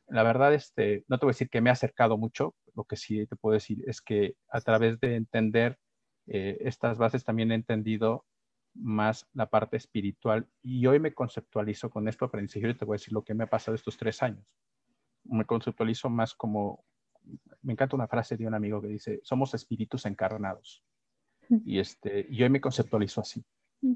[0.09, 2.97] La verdad, este, no te voy a decir que me he acercado mucho, lo que
[2.97, 5.79] sí te puedo decir es que a través de entender
[6.27, 8.25] eh, estas bases también he entendido
[8.75, 12.99] más la parte espiritual y hoy me conceptualizo con esto aprendizaje y te voy a
[12.99, 14.45] decir lo que me ha pasado estos tres años.
[15.25, 16.85] Me conceptualizo más como,
[17.63, 20.83] me encanta una frase de un amigo que dice, somos espíritus encarnados.
[21.65, 23.45] Y, este, y hoy me conceptualizo así.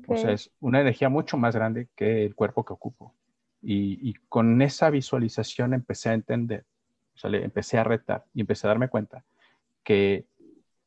[0.07, 3.15] O sea, es una energía mucho más grande que el cuerpo que ocupo.
[3.63, 6.65] Y, y con esa visualización empecé a entender,
[7.15, 9.25] o sea, empecé a retar y empecé a darme cuenta
[9.83, 10.27] que,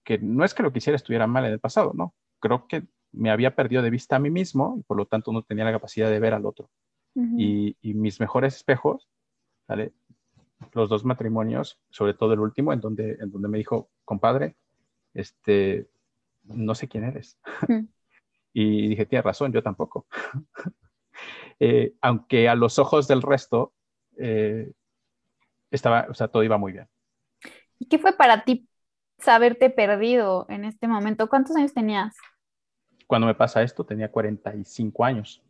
[0.03, 2.13] que no es que lo que hiciera estuviera mal en el pasado, no.
[2.39, 5.43] Creo que me había perdido de vista a mí mismo y por lo tanto no
[5.43, 6.69] tenía la capacidad de ver al otro.
[7.13, 9.09] y, mis mejores espejos,
[9.67, 9.91] ¿vale?
[10.73, 14.55] Los dos matrimonios, sobre todo el último, en donde, en donde me dijo, compadre,
[15.13, 15.89] este,
[16.43, 17.39] no sé quién eres.
[18.53, 20.05] y dije, tienes razón, yo tampoco.
[21.63, 23.73] Eh, aunque a los ojos del resto
[24.17, 24.71] eh,
[25.69, 26.87] estaba, o sea, todo iba muy bien.
[27.77, 28.67] ¿Y qué fue para ti
[29.19, 31.29] saberte perdido en este momento?
[31.29, 32.15] ¿Cuántos años tenías?
[33.11, 35.43] cuando me pasa esto tenía 45 años.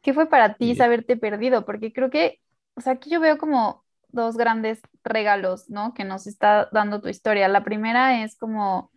[0.00, 1.66] ¿Qué fue para ti saberte perdido?
[1.66, 2.40] Porque creo que,
[2.72, 5.94] o sea, aquí yo veo como dos grandes regalos, ¿no?
[5.94, 7.48] Que nos está dando tu historia.
[7.48, 8.90] La primera es como,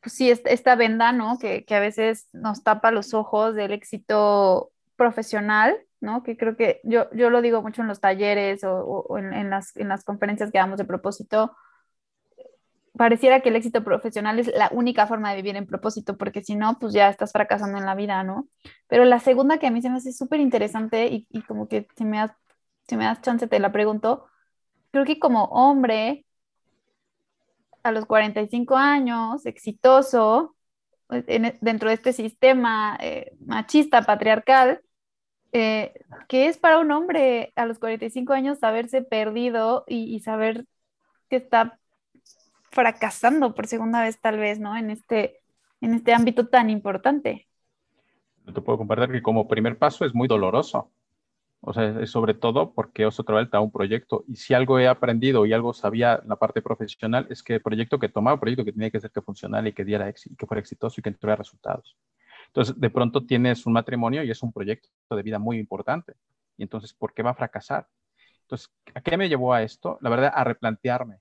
[0.00, 1.38] pues sí, esta venda, ¿no?
[1.38, 6.22] Que, a veces nos tapa los ojos del éxito profesional, ¿no?
[6.22, 9.88] Que creo que yo, yo lo digo mucho en los talleres o, en, las, en
[9.88, 11.56] las conferencias que damos de propósito,
[12.96, 16.54] pareciera que el éxito profesional es la única forma de vivir en propósito, porque si
[16.54, 18.48] no, pues ya estás fracasando en la vida, ¿no?
[18.86, 21.86] Pero la segunda que a mí se me hace súper interesante y, y, como que
[21.96, 22.32] si me, das,
[22.92, 24.26] si me das chance te la pregunto,
[24.90, 26.26] creo que como hombre,
[27.82, 30.54] a los 45 años, exitoso,
[31.08, 34.82] en, dentro de este sistema eh, machista, patriarcal,
[35.52, 35.94] eh,
[36.28, 40.66] que es para un hombre a los 45 años saberse perdido y, y saber
[41.30, 41.78] que está
[42.72, 44.76] fracasando por segunda vez tal vez, ¿no?
[44.76, 45.40] En este,
[45.80, 47.48] en este ámbito tan importante.
[48.44, 50.90] Te puedo compartir que como primer paso es muy doloroso.
[51.64, 54.24] O sea, es sobre todo porque os otra vez un proyecto.
[54.28, 57.62] Y si algo he aprendido y algo sabía en la parte profesional, es que el
[57.62, 60.34] proyecto que tomaba, el proyecto que tenía que ser que funcionara y que diera éxito,
[60.36, 61.96] que fuera exitoso y que tuviera resultados.
[62.48, 66.14] Entonces, de pronto tienes un matrimonio y es un proyecto de vida muy importante.
[66.56, 67.88] Y entonces, ¿por qué va a fracasar?
[68.42, 69.98] Entonces, ¿a qué me llevó a esto?
[70.00, 71.20] La verdad, a replantearme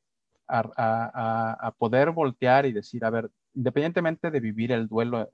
[0.52, 5.32] a, poder voltear y decir, a ver, independientemente de vivir el duelo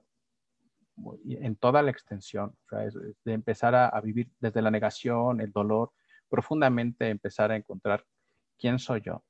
[1.26, 5.92] en toda la extensión, de empezar a, vivir desde la negación, el dolor,
[6.30, 8.06] profundamente empezar a encontrar
[8.58, 9.24] quién soy yo.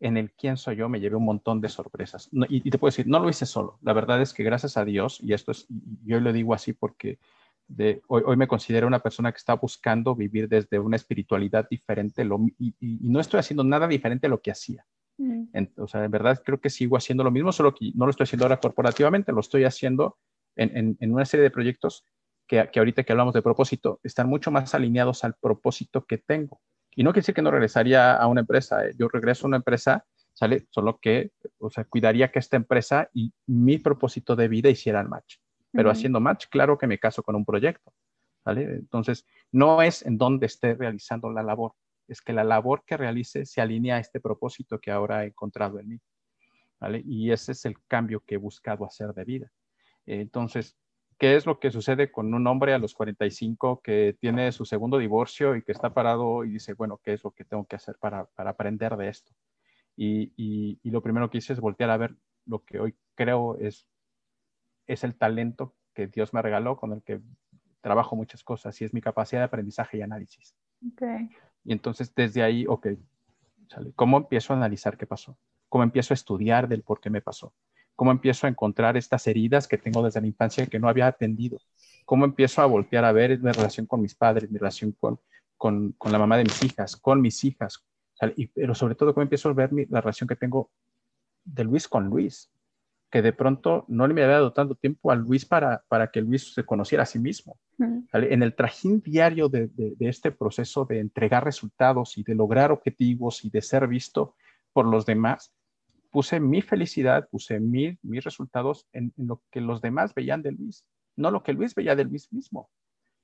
[0.00, 2.28] En el quién soy yo me llevé un montón de sorpresas.
[2.48, 3.78] y, te puedo decir, no lo hice solo.
[3.82, 5.66] La verdad es que gracias a Dios, y esto es,
[6.04, 7.18] yo lo digo así porque
[7.66, 12.26] de, hoy, hoy, me considero una persona que está buscando vivir desde una espiritualidad diferente
[12.58, 14.86] y, y, no estoy haciendo nada diferente a lo que hacía.
[15.18, 15.48] Mm.
[15.78, 18.24] o sea, en verdad creo que sigo haciendo lo mismo, solo que no lo estoy
[18.24, 20.16] haciendo ahora corporativamente, lo estoy haciendo
[20.58, 22.04] en, en, una serie de proyectos
[22.46, 26.60] que, que, ahorita que hablamos de propósito, están mucho más alineados al propósito que tengo.
[26.94, 28.94] Y no quiere decir que no regresaría a una empresa, ¿eh?
[28.98, 30.66] yo regreso a una empresa, ¿sale?
[30.70, 35.36] Solo que, o sea, cuidaría que esta empresa y mi propósito de vida hicieran match.
[35.70, 37.92] Pero haciendo match, claro que me caso con un proyecto,
[38.44, 38.62] ¿vale?
[38.62, 41.74] Entonces, no es en donde esté realizando la labor,
[42.08, 45.78] es que la labor que realice se alinea a este propósito que ahora he encontrado
[45.78, 46.00] en mí.
[46.80, 47.02] ¿vale?
[47.04, 49.52] Y ese es el cambio que he buscado hacer de vida.
[50.08, 50.76] Entonces,
[51.18, 54.96] ¿qué es lo que sucede con un hombre a los 45 que tiene su segundo
[54.96, 57.96] divorcio y que está parado y dice, bueno, ¿qué es lo que tengo que hacer
[57.98, 59.32] para, para aprender de esto?
[59.96, 62.16] Y, y, y, lo primero que hice es voltear a ver
[62.46, 63.86] lo que hoy creo es,
[64.86, 67.20] es el talento que Dios me regaló, con el que
[67.80, 70.56] trabajo muchas cosas, y es mi capacidad de aprendizaje y análisis.
[70.92, 71.28] Okay.
[71.64, 72.88] Y entonces desde ahí, ok,
[73.94, 75.36] ¿cómo empiezo a analizar qué pasó?
[75.68, 77.52] ¿Cómo empiezo a estudiar del por qué me pasó?
[77.98, 81.58] ¿Cómo empiezo a encontrar estas heridas que tengo desde la infancia que no había atendido?
[82.04, 85.18] ¿Cómo empiezo a voltear a ver mi relación con mis padres, mi relación con,
[85.56, 87.84] con, con la mamá de mis hijas, con mis hijas?
[88.36, 90.70] Y, pero sobre todo, ¿cómo empiezo a ver mi, la relación que tengo
[91.44, 92.52] de Luis con Luis?
[93.10, 96.52] que de pronto no le había dado tanto tiempo a Luis para, para que Luis
[96.52, 97.58] se conociera a sí mismo.
[98.12, 103.44] En el trajín diario de, de, este proceso de entregar resultados y de lograr objetivos
[103.44, 104.34] y de ser visto
[104.74, 105.54] por los demás,
[106.18, 110.84] puse mi felicidad, puse mi, mis resultados en, lo que los demás veían de Luis,
[111.14, 112.70] no lo que Luis veía de Luis mismo.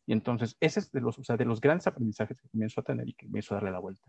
[0.07, 2.85] Y entonces, ese es de los, o sea, de los grandes aprendizajes que comienzo a
[2.85, 4.07] tener y que comienzo a darle la vuelta.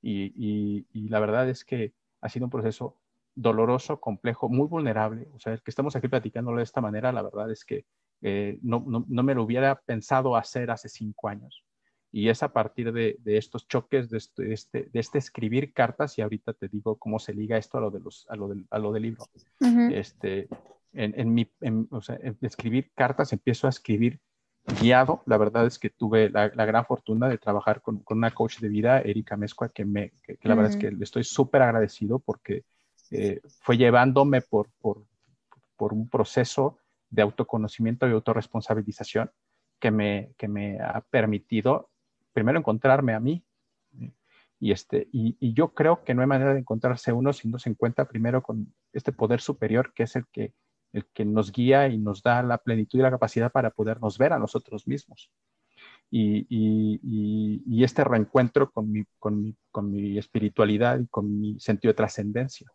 [0.00, 2.96] Y, y, y la verdad es que ha sido un proceso
[3.34, 5.28] doloroso, complejo, muy vulnerable.
[5.34, 7.86] O sea, el que estamos aquí platicándolo de esta manera, la verdad es que
[8.20, 11.64] eh, no, no, no, me lo hubiera pensado hacer hace cinco años.
[12.12, 16.18] Y es a partir de, de estos choques, de este, este, de este, escribir cartas,
[16.18, 18.66] y ahorita te digo cómo se liga esto a lo, de los, a lo, del,
[18.70, 19.24] a lo del libro.
[19.92, 20.48] este,
[20.92, 21.50] en, en mi,
[21.90, 24.20] o sea, en escribir cartas, empiezo a escribir
[24.80, 25.22] guiado.
[25.26, 28.58] La verdad es que tuve la, la gran fortuna de trabajar con, con, una coach
[28.58, 32.18] de vida, Erika Mezcua, que, me, que, la verdad es que le estoy súper agradecido
[32.18, 32.64] porque
[33.10, 35.04] eh, fue llevándome por, por,
[35.76, 36.78] por, un proceso
[37.10, 39.30] de autoconocimiento y autorresponsabilización
[39.78, 41.90] que me, que me ha permitido
[42.32, 43.44] primero encontrarme a mí.
[44.60, 47.68] Y, este, y, yo creo que no hay manera de encontrarse uno si no se
[47.68, 50.54] encuentra primero con este poder superior que es el que,
[50.92, 54.32] el que nos guía y nos da la plenitud y la capacidad para podernos ver
[54.32, 55.32] a nosotros mismos.
[56.10, 57.00] Y, y,
[57.66, 61.96] y, este reencuentro con mi, con, mi, con mi, espiritualidad y con mi sentido de
[61.96, 62.70] trascendencia.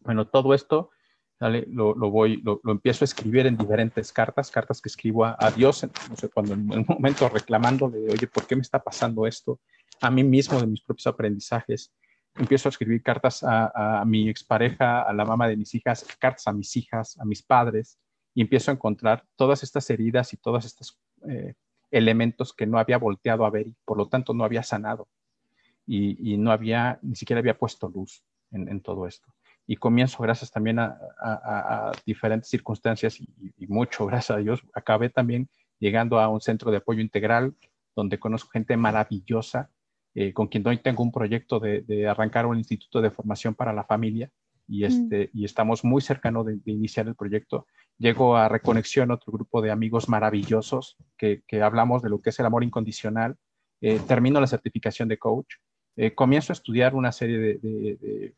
[0.00, 0.90] Bueno, todo esto
[1.38, 6.16] lo, voy, lo, empiezo a escribir en diferentes cartas, cartas que escribo a, Dios, no
[6.16, 9.60] sé, cuando en un momento reclamando de, oye, ¿por qué me está pasando esto?
[10.00, 11.92] A mí mismo, de mis propios aprendizajes.
[12.34, 16.46] Empiezo a escribir cartas a, a mi expareja, a la mamá de mis hijas, cartas
[16.46, 17.98] a mis hijas, a mis padres,
[18.34, 21.54] y empiezo a encontrar todas estas heridas y todos estos eh,
[21.90, 25.08] elementos que no había volteado a ver y por lo tanto no había sanado.
[25.86, 29.35] Y, y no había, ni siquiera había puesto luz en, en todo esto
[29.66, 35.48] y comienzo gracias también a, diferentes circunstancias y, mucho, gracias a Dios, acabé también
[35.78, 37.54] llegando a un centro de apoyo integral
[37.94, 39.70] donde conozco gente maravillosa,
[40.14, 43.84] eh, con quien hoy tengo un proyecto de, arrancar un instituto de formación para la
[43.84, 44.30] familia,
[44.68, 47.66] y, este, y estamos muy cercanos de, iniciar el proyecto.
[47.98, 52.40] Llego a Reconexión, otro grupo de amigos maravillosos que, que hablamos de lo que es
[52.40, 53.36] el amor incondicional.
[53.80, 55.54] Eh, termino la certificación de coach.
[55.96, 58.34] Eh, comienzo a estudiar una serie de, de,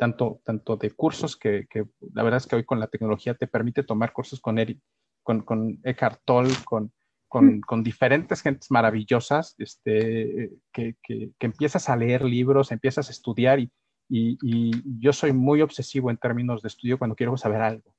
[0.00, 1.84] tanto, tanto de cursos que, que,
[2.14, 4.80] la verdad es que hoy con la tecnología te permite tomar cursos con, Eric,
[5.22, 6.90] con, con Eckhart Tolle, con,
[7.28, 13.60] con, con, diferentes gentes maravillosas, este, que, que, empiezas a leer libros, empiezas a estudiar
[13.60, 13.70] y,
[14.08, 17.94] y, yo soy muy obsesivo en términos de estudio cuando quiero saber algo.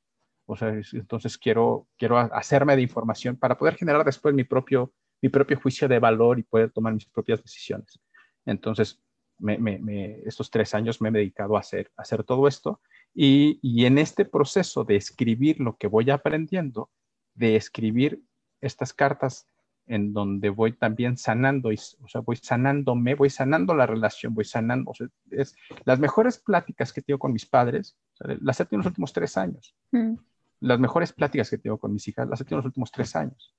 [0.47, 4.91] O sea, entonces quiero, quiero hacerme de información para poder generar después mi propio,
[5.21, 7.99] mi propio juicio de valor y poder tomar mis propias decisiones.
[8.43, 8.99] Entonces,
[9.41, 12.79] me, me, estos tres años me he dedicado a hacer, a hacer todo esto
[13.13, 16.89] y, y en este proceso de escribir lo que voy aprendiendo,
[17.33, 18.21] de escribir
[18.61, 19.47] estas cartas
[19.87, 24.91] en donde voy también sanando, o sea, voy sanándome, voy sanando la relación, voy sanando,
[24.91, 28.85] o sea, es, las mejores pláticas que tengo con mis padres, las he tenido en
[28.85, 29.75] los últimos tres años.
[29.91, 30.13] Mm.
[30.61, 33.15] Las mejores pláticas que tengo con mis hijas, las he tenido en los últimos tres
[33.15, 33.53] años.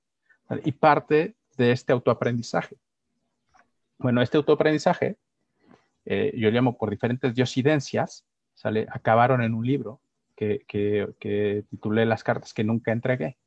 [0.64, 2.76] Y parte de este autoaprendizaje.
[3.99, 5.18] Bueno, este autoaprendizaje,
[6.05, 8.86] eh, yo llamo por diferentes diosidencias, ¿sale?
[8.90, 10.00] acabaron en un libro
[10.36, 13.38] que, que, que titulé Las cartas que nunca entregué.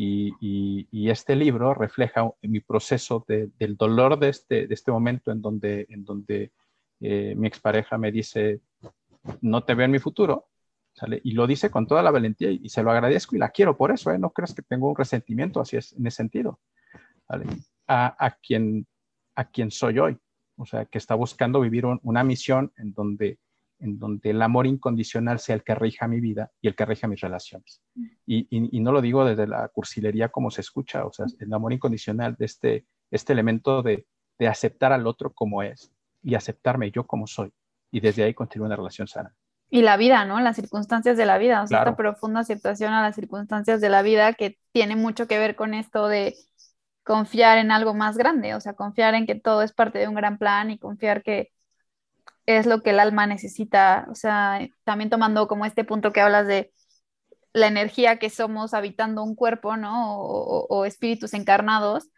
[0.00, 5.86] Y, este libro refleja mi proceso del dolor de este, de este momento en donde,
[5.88, 6.52] en donde
[7.00, 8.60] eh, mi expareja me dice,
[9.40, 10.46] no te veo en mi futuro,
[10.92, 11.20] ¿sale?
[11.24, 13.90] Y lo dice con toda la valentía y, se lo agradezco y la quiero por
[13.90, 14.18] eso, ¿eh?
[14.18, 16.60] No creas que tengo un resentimiento, así es, en ese sentido,
[17.28, 17.46] ¿vale?
[17.88, 18.86] A, a, quien,
[19.34, 20.16] a quien soy hoy,
[20.58, 23.38] o sea, que está buscando vivir una misión en donde
[23.80, 27.06] en donde el amor incondicional sea el que rija mi vida y el que rija
[27.06, 27.80] mis relaciones.
[27.94, 28.06] Mm.
[28.26, 32.34] Y, no lo digo desde la cursilería como se escucha, o sea, el amor incondicional
[32.36, 34.06] de este, este elemento de,
[34.48, 35.92] aceptar al otro como es
[36.22, 37.52] y aceptarme yo como soy.
[37.90, 39.34] Y desde ahí continúa una relación sana.
[39.68, 40.38] Y la vida, ¿no?
[40.40, 44.02] Las circunstancias de la vida, o sea, esta profunda aceptación a las circunstancias de la
[44.02, 46.36] vida que tiene mucho que ver con esto de
[47.08, 50.14] confiar en algo más grande, o sea, confiar en que todo es parte de un
[50.14, 51.50] gran plan y confiar que,
[52.44, 56.46] es lo que el alma necesita, o sea, también tomando como este punto que hablas
[56.46, 56.72] de
[57.54, 60.18] la energía que somos habitando un cuerpo, ¿no?
[60.20, 62.10] O, espíritus encarnados,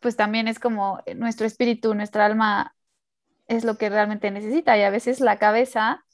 [0.00, 2.74] pues también es como nuestro espíritu, nuestra alma
[3.48, 6.04] es lo que realmente necesita y a veces la cabeza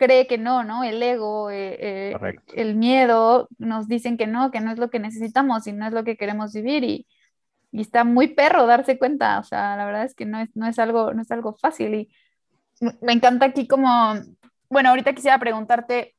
[0.00, 0.82] cree que no, ¿no?
[0.82, 1.76] El ego, eh,
[2.14, 5.86] eh, el miedo nos dicen que no, que no es lo que necesitamos y no
[5.86, 7.06] es lo que queremos vivir y,
[7.70, 10.66] y está muy perro darse cuenta, o sea, la verdad es que no es, no
[10.66, 12.10] es, algo, no es algo fácil y
[13.02, 14.14] me encanta aquí como,
[14.70, 16.14] bueno, ahorita quisiera preguntarte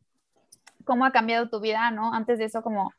[0.85, 2.13] cómo ha cambiado tu vida, ¿no?
[2.13, 2.93] Antes de eso, como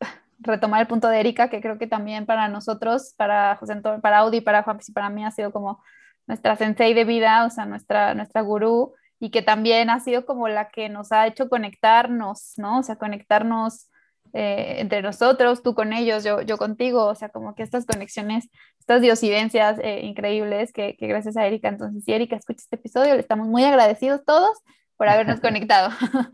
[0.40, 4.18] retomar el punto de Erika, que creo que también para nosotros, para José Antonio, para
[4.18, 5.82] Audi, para Juan y para mí ha sido como
[6.26, 10.48] nuestra sensei de vida, o sea, nuestra, nuestra gurú, y que también ha sido como
[10.48, 12.78] la que nos ha hecho conectarnos, ¿no?
[12.78, 13.88] O sea, conectarnos
[14.32, 18.48] eh, entre nosotros, tú con ellos, yo, yo contigo, o sea, como que estas conexiones,
[18.78, 23.14] estas diosidencias eh, increíbles que, que, gracias a Erika, entonces si Erika escucha este episodio,
[23.14, 24.58] le estamos muy agradecidos todos
[24.96, 25.90] por habernos conectado.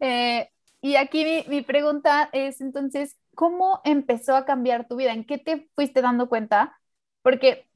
[0.00, 0.48] Eh,
[0.80, 5.12] y aquí mi, mi, pregunta es entonces, ¿cómo empezó a cambiar tu vida?
[5.12, 6.76] ¿En qué te fuiste dando cuenta?
[7.22, 7.68] Porque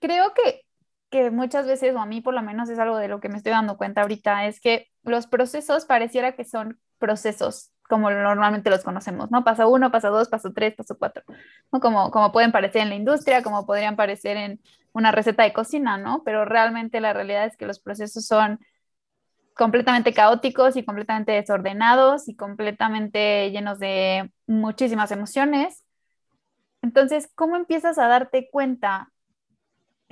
[0.00, 0.62] creo que,
[1.12, 3.36] que muchas veces, o a mí por lo menos es algo de lo que me
[3.36, 8.82] estoy dando cuenta ahorita, es que los procesos pareciera que son procesos como normalmente los
[8.82, 9.44] conocemos, ¿no?
[9.44, 11.22] Paso uno, paso dos, paso tres, paso cuatro,
[11.70, 11.80] ¿no?
[11.80, 14.60] Como, como pueden parecer en la industria, como podrían parecer en
[14.94, 16.22] una receta de cocina, ¿no?
[16.24, 18.58] Pero realmente la realidad es que los procesos son
[19.54, 25.84] completamente caóticos y completamente desordenados y completamente llenos de muchísimas emociones.
[26.80, 29.11] Entonces, ¿cómo empiezas a darte cuenta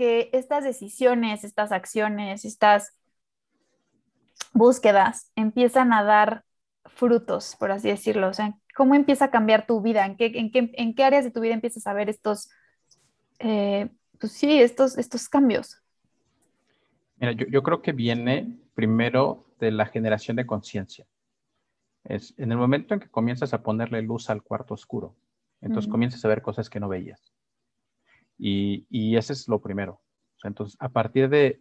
[0.01, 2.96] que estas decisiones, estas acciones, estas
[4.55, 6.46] búsquedas empiezan a dar
[6.86, 8.28] frutos, por así decirlo?
[8.28, 10.07] O sea, ¿cómo empieza a cambiar tu vida?
[10.07, 12.48] ¿En qué, en qué, en qué áreas de tu vida empiezas a ver estos,
[13.40, 15.82] eh, pues sí, estos, estos cambios?
[17.18, 21.07] Mira, yo, yo, creo que viene primero de la generación de conciencia.
[22.05, 25.14] Es en el momento en que comienzas a ponerle luz al cuarto oscuro,
[25.61, 27.34] entonces comienzas a ver cosas que no veías.
[28.41, 30.01] Y, y ese es lo primero.
[30.49, 31.61] Entonces, a partir de,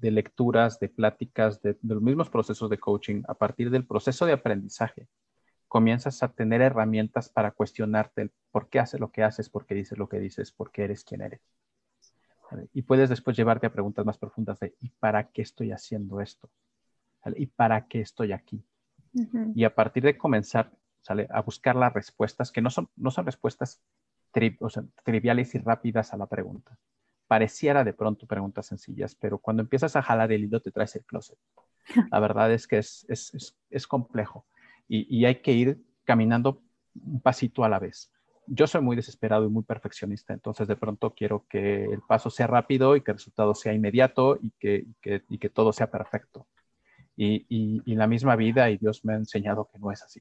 [0.00, 5.08] lecturas, de pláticas, de, los mismos procesos de coaching, a partir del proceso de aprendizaje,
[5.68, 9.98] comienzas a tener herramientas para cuestionarte por qué haces lo que haces, por qué dices
[9.98, 11.40] lo que dices, por qué eres quien eres.
[12.72, 16.48] Y puedes después llevarte a preguntas más profundas de ¿y para qué estoy haciendo esto?
[17.36, 18.64] ¿Y para qué estoy aquí?
[19.54, 21.26] Y a partir de comenzar ¿sale?
[21.30, 23.80] a buscar las respuestas, que no son, no son respuestas
[25.02, 26.78] triviales y rápidas a la pregunta,
[27.26, 31.04] pareciera de pronto preguntas sencillas, pero cuando empiezas a jalar el hilo te traes el
[31.04, 31.38] closet.
[32.10, 34.46] La verdad es que es, es, es, complejo
[34.88, 36.62] y, y, hay que ir caminando
[36.94, 38.10] un pasito a la vez.
[38.46, 42.46] Yo soy muy desesperado y muy perfeccionista, entonces de pronto quiero que el paso sea
[42.46, 45.90] rápido y que el resultado sea inmediato y que, y que, y que todo sea
[45.90, 46.46] perfecto.
[47.16, 50.20] Y, y, la misma vida y Dios me ha enseñado que no es así,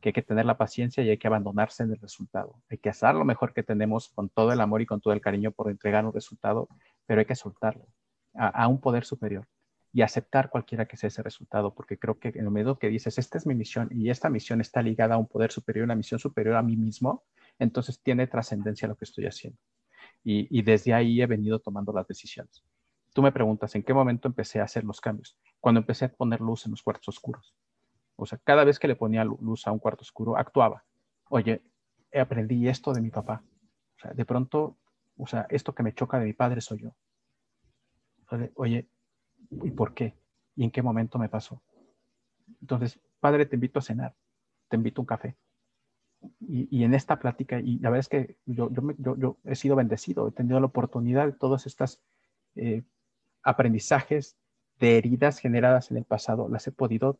[0.00, 2.62] que hay que tener la paciencia y hay que abandonarse en el resultado.
[2.70, 5.20] Hay que hacer lo mejor que tenemos con todo el amor y con todo el
[5.20, 6.68] cariño por entregar un resultado,
[7.06, 7.86] pero hay que soltarlo
[8.34, 9.46] a, un poder superior
[9.92, 13.18] y aceptar cualquiera que sea ese resultado, porque creo que en el momento que dices,
[13.18, 16.18] esta es mi misión y esta misión está ligada a un poder superior, una misión
[16.18, 17.24] superior a mí mismo,
[17.58, 19.58] entonces tiene trascendencia lo que estoy haciendo.
[20.24, 22.64] Y, y, desde ahí he venido tomando las decisiones.
[23.12, 25.36] Tú me preguntas, ¿en qué momento empecé a hacer los cambios?
[25.60, 27.54] Cuando empecé a poner luz en los cuartos oscuros.
[28.16, 30.84] O sea, cada vez que le ponía luz a un cuarto oscuro, actuaba.
[31.28, 31.62] Oye,
[32.12, 33.42] aprendí esto de mi papá.
[33.96, 34.76] O sea, de pronto,
[35.16, 36.94] o sea, esto que me choca de mi padre soy yo.
[38.54, 38.88] Oye,
[39.50, 40.14] ¿y por qué?
[40.56, 41.62] ¿Y en qué momento me pasó?
[42.60, 44.14] Entonces, padre, te invito a cenar,
[44.68, 45.36] te invito a un café.
[46.40, 50.28] Y, en esta plática, y la verdad es que yo, yo, yo, he sido bendecido,
[50.28, 52.00] he tenido la oportunidad de todas estas
[52.54, 52.84] eh,
[53.42, 54.36] aprendizajes
[54.78, 57.18] de heridas generadas en el pasado, las he podido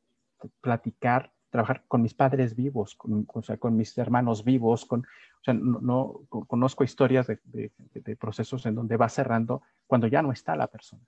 [0.60, 5.44] platicar, trabajar con mis padres vivos, con, o sea, con mis hermanos vivos, con, o
[5.44, 10.56] sea, no, conozco historias de, de, procesos en donde va cerrando cuando ya no está
[10.56, 11.02] la persona.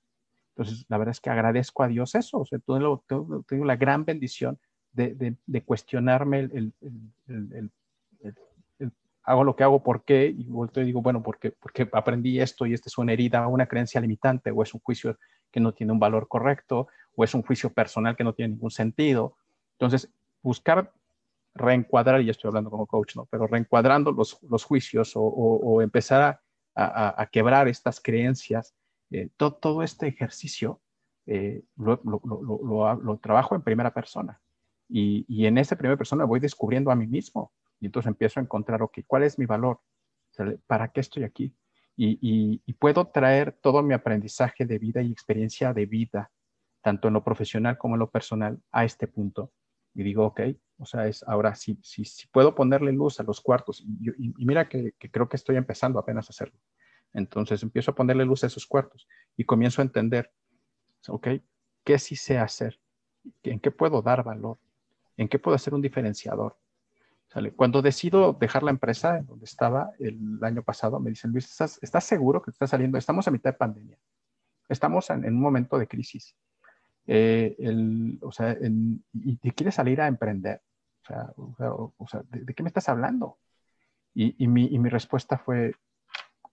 [0.51, 2.39] Entonces, la verdad es que agradezco a Dios eso.
[2.41, 3.05] O sea, tengo,
[3.49, 4.59] tengo la gran bendición
[4.93, 6.73] de, cuestionarme el,
[7.27, 7.71] el,
[9.25, 10.27] hago lo que hago, ¿por qué?
[10.27, 13.67] Y vuelto y digo, bueno, porque, porque aprendí esto y esta es una herida, una
[13.67, 15.19] creencia limitante, o es un juicio
[15.51, 18.71] que no tiene un valor correcto, o es un juicio personal que no tiene ningún
[18.71, 19.37] sentido.
[19.73, 20.13] Entonces,
[20.43, 20.93] buscar
[21.55, 23.27] reencuadrar, y estoy hablando como coach, ¿no?
[23.27, 26.41] Pero reencuadrando los, los juicios o, empezar
[26.75, 28.75] a, a, quebrar estas creencias
[29.11, 30.81] eh, todo, este ejercicio
[31.27, 34.41] eh, lo, lo, trabajo en primera persona.
[34.89, 37.53] Y, y, en esa primera persona voy descubriendo a mí mismo.
[37.81, 39.81] Y entonces empiezo a encontrar, ok, ¿cuál es mi valor?
[40.67, 41.55] ¿Para qué estoy aquí?
[41.97, 46.33] Y, y, puedo traer todo mi aprendizaje de vida y experiencia de vida,
[46.85, 49.51] tanto en lo profesional como en lo personal, a este punto.
[49.95, 50.41] Y digo, ok,
[50.77, 53.81] o sea, es ahora sí, sí, sí puedo ponerle luz a los cuartos.
[53.81, 56.61] Y, mira que, que, creo que estoy empezando apenas a hacerlo.
[57.15, 60.31] Entonces empiezo a ponerle luz a esos cuartos y comienzo a entender,
[61.09, 61.29] ¿ok?
[61.85, 62.79] ¿Qué sí sé hacer?
[63.45, 64.59] ¿En qué puedo dar valor?
[65.17, 66.59] ¿En qué puedo hacer un diferenciador?
[67.29, 67.53] ¿Sale?
[67.53, 71.49] Cuando decido dejar la empresa en donde estaba el año pasado, me dicen, Luis,
[71.81, 72.99] ¿estás, seguro que estás saliendo?
[72.99, 73.99] Estamos a mitad de pandemia.
[74.69, 76.37] Estamos en, un momento de crisis.
[77.07, 77.57] Eh,
[78.23, 78.57] o sea,
[79.13, 80.63] y, te quieres salir a emprender.
[81.37, 83.39] O sea, ¿de, qué me estás hablando?
[84.15, 85.75] Y, mi, y mi respuesta fue,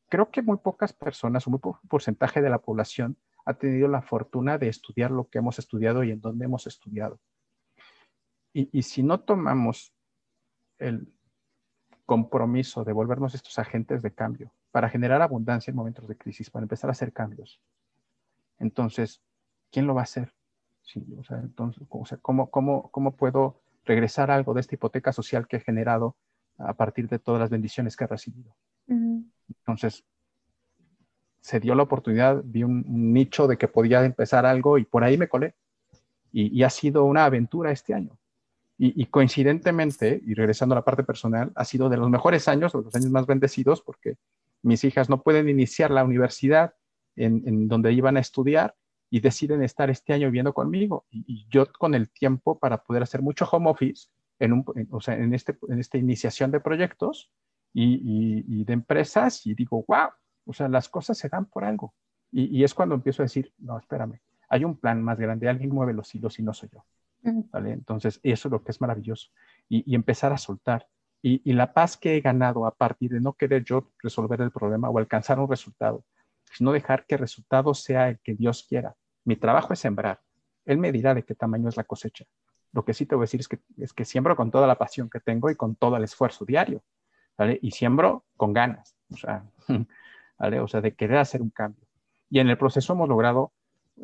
[0.10, 4.02] creo que muy pocas personas, un muy poco porcentaje de la población ha tenido la
[4.02, 7.20] fortuna de estudiar lo que hemos estudiado y en dónde hemos estudiado.
[8.54, 9.94] Y, si no tomamos
[10.78, 11.08] el
[12.06, 16.64] compromiso de volvernos estos agentes de cambio para generar abundancia en momentos de crisis, para
[16.64, 17.62] empezar a hacer cambios,
[18.60, 19.22] entonces,
[19.72, 20.34] ¿quién lo va a hacer?
[21.18, 25.48] O sea, entonces, o sea, ¿cómo, cómo, cómo puedo regresar algo de esta hipoteca social
[25.48, 26.16] que he generado
[26.58, 28.56] a partir de todas las bendiciones que he recibido?
[28.88, 30.04] Entonces,
[31.42, 35.18] se dio la oportunidad, vi un, nicho de que podía empezar algo y por ahí
[35.18, 35.56] me colé.
[36.32, 38.18] Y, ha sido una aventura este año.
[38.78, 42.82] Y, coincidentemente, y regresando a la parte personal, ha sido de los mejores años, de
[42.82, 44.16] los años más bendecidos, porque
[44.64, 46.74] mis hijas no pueden iniciar la universidad
[47.16, 48.76] en, donde iban a estudiar
[49.12, 51.06] y deciden estar este año viviendo conmigo.
[51.12, 54.08] Y, yo con el tiempo para poder hacer mucho home office,
[54.40, 57.30] en, un, o sea, en, este, en esta iniciación de proyectos,
[57.74, 60.10] y, de empresas y digo, wow,
[60.46, 61.94] o sea, las cosas se dan por algo.
[62.32, 65.94] Y, es cuando empiezo a decir, no, espérame, hay un plan más grande, alguien mueve
[65.94, 66.86] los hilos y no soy yo.
[67.24, 67.74] ¿Vale?
[67.74, 69.30] Entonces, eso es lo que es maravilloso.
[69.70, 70.88] Y, empezar a soltar.
[71.22, 74.90] Y, la paz que he ganado a partir de no querer yo resolver el problema
[74.90, 76.04] o alcanzar un resultado,
[76.54, 78.96] sino dejar que el resultado sea el que Dios quiera.
[79.24, 80.22] Mi trabajo es sembrar.
[80.66, 82.26] Él me dirá de qué tamaño es la cosecha.
[82.74, 84.78] Lo que sí te voy a decir es que, es que siembro con toda la
[84.78, 86.84] pasión que tengo y con todo el esfuerzo diario.
[87.62, 89.44] Y siembro con ganas, o sea,
[90.38, 90.60] ¿vale?
[90.60, 91.88] O sea, de querer hacer un cambio.
[92.30, 93.52] Y en el proceso hemos logrado,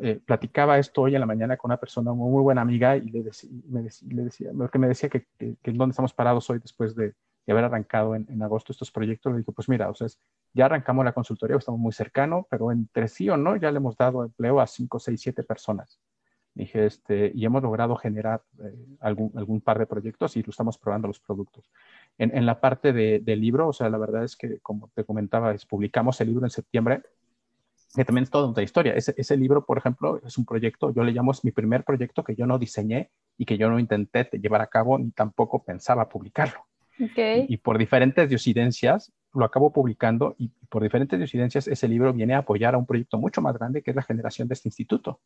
[0.00, 3.22] eh, platicaba esto hoy en la mañana con una persona muy, buena amiga y le,
[3.22, 6.94] decía, me decía, le decía, que me decía que, que, dónde estamos parados hoy después
[6.94, 7.14] de,
[7.46, 10.06] haber arrancado en, en, agosto estos proyectos, le dije, pues mira, o sea,
[10.52, 13.96] ya arrancamos la consultoría, estamos muy cercano, pero entre sí o no, ya le hemos
[13.96, 16.00] dado empleo a 5, 6, 7 personas.
[16.54, 20.76] Dije, este, y hemos logrado generar eh, algún, algún par de proyectos y lo estamos
[20.76, 21.70] probando los productos.
[22.16, 25.04] En, en la parte de, del libro, o sea, la verdad es que, como te
[25.04, 27.02] comentaba, publicamos el libro en septiembre
[27.94, 28.94] que también es toda otra historia.
[28.94, 32.22] Ese, ese, libro, por ejemplo, es un proyecto, yo le llamo es mi primer proyecto
[32.22, 36.08] que yo no diseñé y que yo no intenté llevar a cabo ni tampoco pensaba
[36.08, 36.66] publicarlo.
[37.12, 37.46] Okay.
[37.48, 42.34] Y, y, por diferentes diosidencias lo acabo publicando y por diferentes diosidencias ese libro viene
[42.34, 45.20] a apoyar a un proyecto mucho más grande que es la generación de este instituto.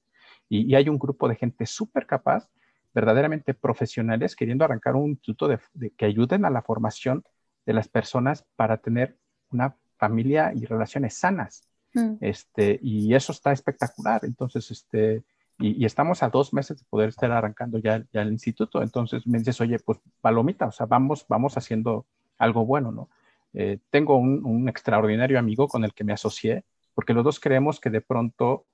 [0.48, 2.48] Y, y hay un grupo de gente súper capaz,
[2.94, 7.24] verdaderamente profesionales, queriendo arrancar un instituto de, de, que ayuden a la formación
[7.64, 9.16] de las personas para tener
[9.50, 11.68] una familia y relaciones sanas.
[11.94, 12.16] Mm.
[12.20, 14.24] Este, y eso está espectacular.
[14.24, 15.22] Entonces, este,
[15.58, 18.82] y, y, estamos a dos meses de poder estar arrancando ya, ya, el instituto.
[18.82, 22.06] Entonces me dices, oye, pues palomita, o sea, vamos, vamos haciendo
[22.38, 23.08] algo bueno, ¿no?
[23.54, 27.90] Eh, tengo un, extraordinario amigo con el que me asocié, porque los dos creemos que
[27.90, 28.66] de pronto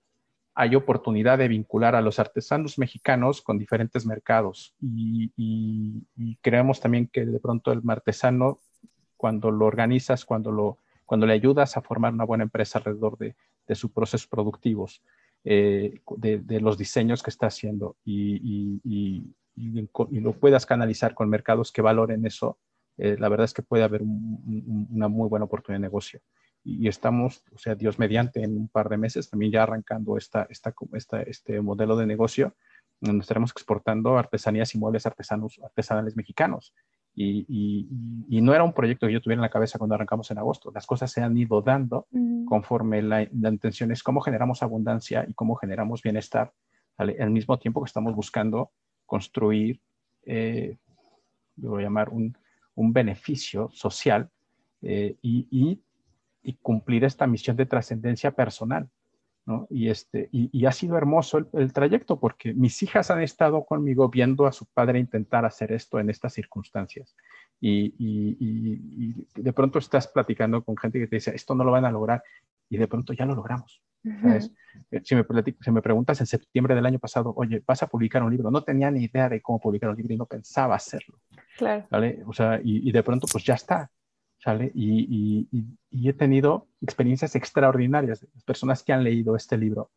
[0.54, 4.74] hay oportunidad de vincular a los artesanos mexicanos con diferentes mercados.
[4.80, 5.32] Y,
[6.40, 8.58] creemos también que de pronto el artesano,
[9.16, 13.34] cuando lo organizas, cuando lo cuando le ayudas a formar una buena empresa alrededor de,
[13.66, 15.02] de sus procesos productivos,
[15.44, 19.22] eh, de, los diseños que está haciendo y, y,
[20.20, 22.58] lo puedas canalizar con mercados que valoren eso,
[22.98, 26.20] eh, la verdad es que puede haber un, un, una muy buena oportunidad de negocio.
[26.64, 30.46] Y estamos, o sea, Dios mediante, en un par de meses también ya arrancando esta,
[30.50, 32.54] esta, esta, este modelo de negocio,
[33.00, 36.74] donde estaremos exportando artesanías y muebles artesanos, artesanales mexicanos.
[37.14, 37.88] Y, y,
[38.28, 40.70] y, no era un proyecto que yo tuviera en la cabeza cuando arrancamos en agosto.
[40.72, 42.44] Las cosas se han ido dando mm.
[42.44, 46.52] conforme la, la, intención es cómo generamos abundancia y cómo generamos bienestar
[46.96, 47.16] ¿vale?
[47.20, 48.70] al mismo tiempo que estamos buscando
[49.06, 49.80] construir,
[50.26, 50.76] eh,
[51.56, 52.36] yo voy a llamar un,
[52.78, 54.30] un beneficio social
[54.82, 55.82] eh, y, y,
[56.62, 58.88] cumplir esta misión de trascendencia personal.
[59.44, 59.66] ¿no?
[59.68, 63.64] Y, este, y, y, ha sido hermoso el, el, trayecto porque mis hijas han estado
[63.64, 67.14] conmigo viendo a su padre intentar hacer esto en estas circunstancias.
[67.60, 71.90] Y, de pronto estás platicando con gente que te dice, esto no lo van a
[71.90, 72.22] lograr,
[72.70, 73.82] y de pronto ya lo logramos.
[74.04, 74.40] Uh -huh.
[75.02, 75.24] si, me,
[75.60, 78.62] si, me, preguntas en septiembre del año pasado, oye, vas a publicar un libro, no
[78.62, 81.18] tenía ni idea de cómo publicar un libro y no pensaba hacerlo.
[81.58, 81.86] Claro.
[81.90, 82.22] ¿vale?
[82.24, 83.90] O sea, y, de pronto pues ya está.
[84.38, 84.70] ¿sale?
[84.74, 85.48] Y,
[85.90, 89.90] he tenido experiencias extraordinarias de personas que han leído este libro.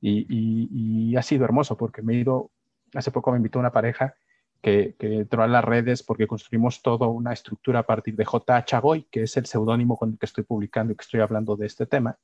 [0.00, 2.52] Y, ha sido hermoso porque me he ido,
[2.94, 4.14] hace poco me invitó una pareja
[4.62, 8.64] que, que, entró a las redes porque construimos toda una estructura a partir de J.
[8.64, 11.66] Chagoy, que es el seudónimo con el que estoy publicando y que estoy hablando de
[11.66, 12.16] este tema.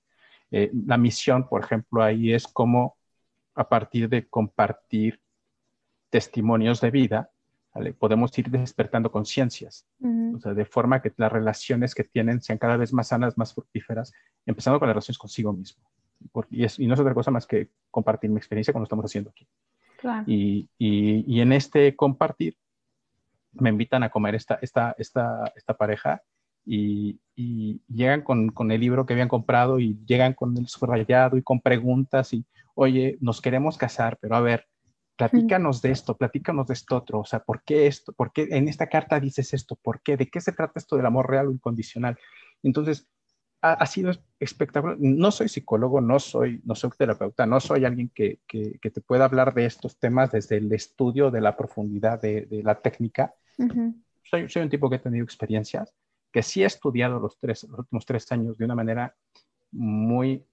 [0.53, 2.97] Eh, la misión, por ejemplo, ahí es como
[3.57, 5.21] a partir de compartir
[6.11, 7.31] testimonios de vida,
[7.75, 7.93] ¿vale?
[7.93, 10.37] podemos ir despertando conciencias, uh -huh.
[10.37, 13.53] o sea, de forma que las relaciones que tienen sean cada vez más sanas, más
[13.53, 14.13] fructíferas,
[14.47, 15.83] empezando con las relaciones consigo mismo.
[16.51, 19.31] Y, es, y no es otra cosa más que compartir mi experiencia cuando estamos haciendo
[19.31, 19.47] aquí.
[19.99, 20.25] Claro.
[20.27, 22.57] Y, y, y, en este compartir
[23.53, 26.23] me invitan a comer esta, esta, esta, esta pareja
[26.65, 31.37] y, y, llegan con, con, el libro que habían comprado y llegan con el subrayado
[31.37, 32.45] y con preguntas y,
[32.75, 34.67] oye, nos queremos casar, pero a ver,
[35.17, 38.13] platícanos de esto, platícanos de esto otro, o sea, ¿por qué esto?
[38.13, 39.77] ¿Por qué en esta carta dices esto?
[39.77, 40.17] ¿Por qué?
[40.17, 42.19] ¿De qué se trata esto del amor real o incondicional?
[42.63, 43.09] Entonces,
[43.63, 44.97] ha, ha sido espectacular.
[44.99, 49.01] No soy psicólogo, no soy, no soy terapeuta, no soy alguien que, que, que, te
[49.01, 53.35] pueda hablar de estos temas desde el estudio de la profundidad de, de la técnica.
[53.57, 54.03] Uh -huh.
[54.23, 55.95] soy, soy un tipo que he tenido experiencias,
[56.31, 59.15] que sí he estudiado los, tres, los últimos tres años de una manera
[59.71, 60.45] muy,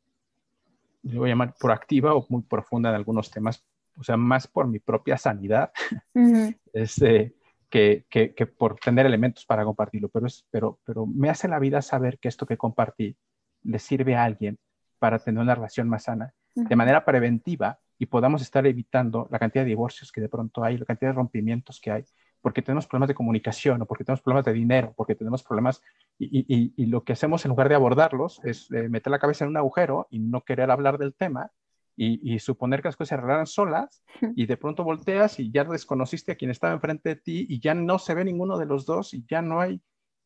[1.04, 3.66] yo voy a llamar proactiva o muy profunda en algunos temas,
[3.98, 5.72] o sea, más por mi propia sanidad,
[6.14, 6.60] uh -huh.
[6.74, 7.36] este,
[7.70, 11.60] que, que, que, por tener elementos para compartirlo, pero, es, pero, pero me hace la
[11.60, 13.16] vida saber que esto que compartí
[13.64, 14.58] le sirve a alguien
[15.00, 16.68] para tener una relación más sana, uh -huh.
[16.68, 20.78] de manera preventiva, y podamos estar evitando la cantidad de divorcios que de pronto hay,
[20.78, 22.04] la cantidad de rompimientos que hay,
[22.42, 25.82] porque tenemos problemas de comunicación o porque tenemos problemas de dinero, porque tenemos problemas
[26.18, 29.46] y, y, y lo que hacemos en lugar de abordarlos es eh, meter la cabeza
[29.46, 31.52] en un agujero y no querer hablar del tema
[31.96, 34.04] y, y, suponer que las cosas se arreglaran solas
[34.36, 37.74] y de pronto volteas y ya desconociste a quien estaba enfrente de ti y ya
[37.74, 39.82] no se ve ninguno de los dos y ya no hay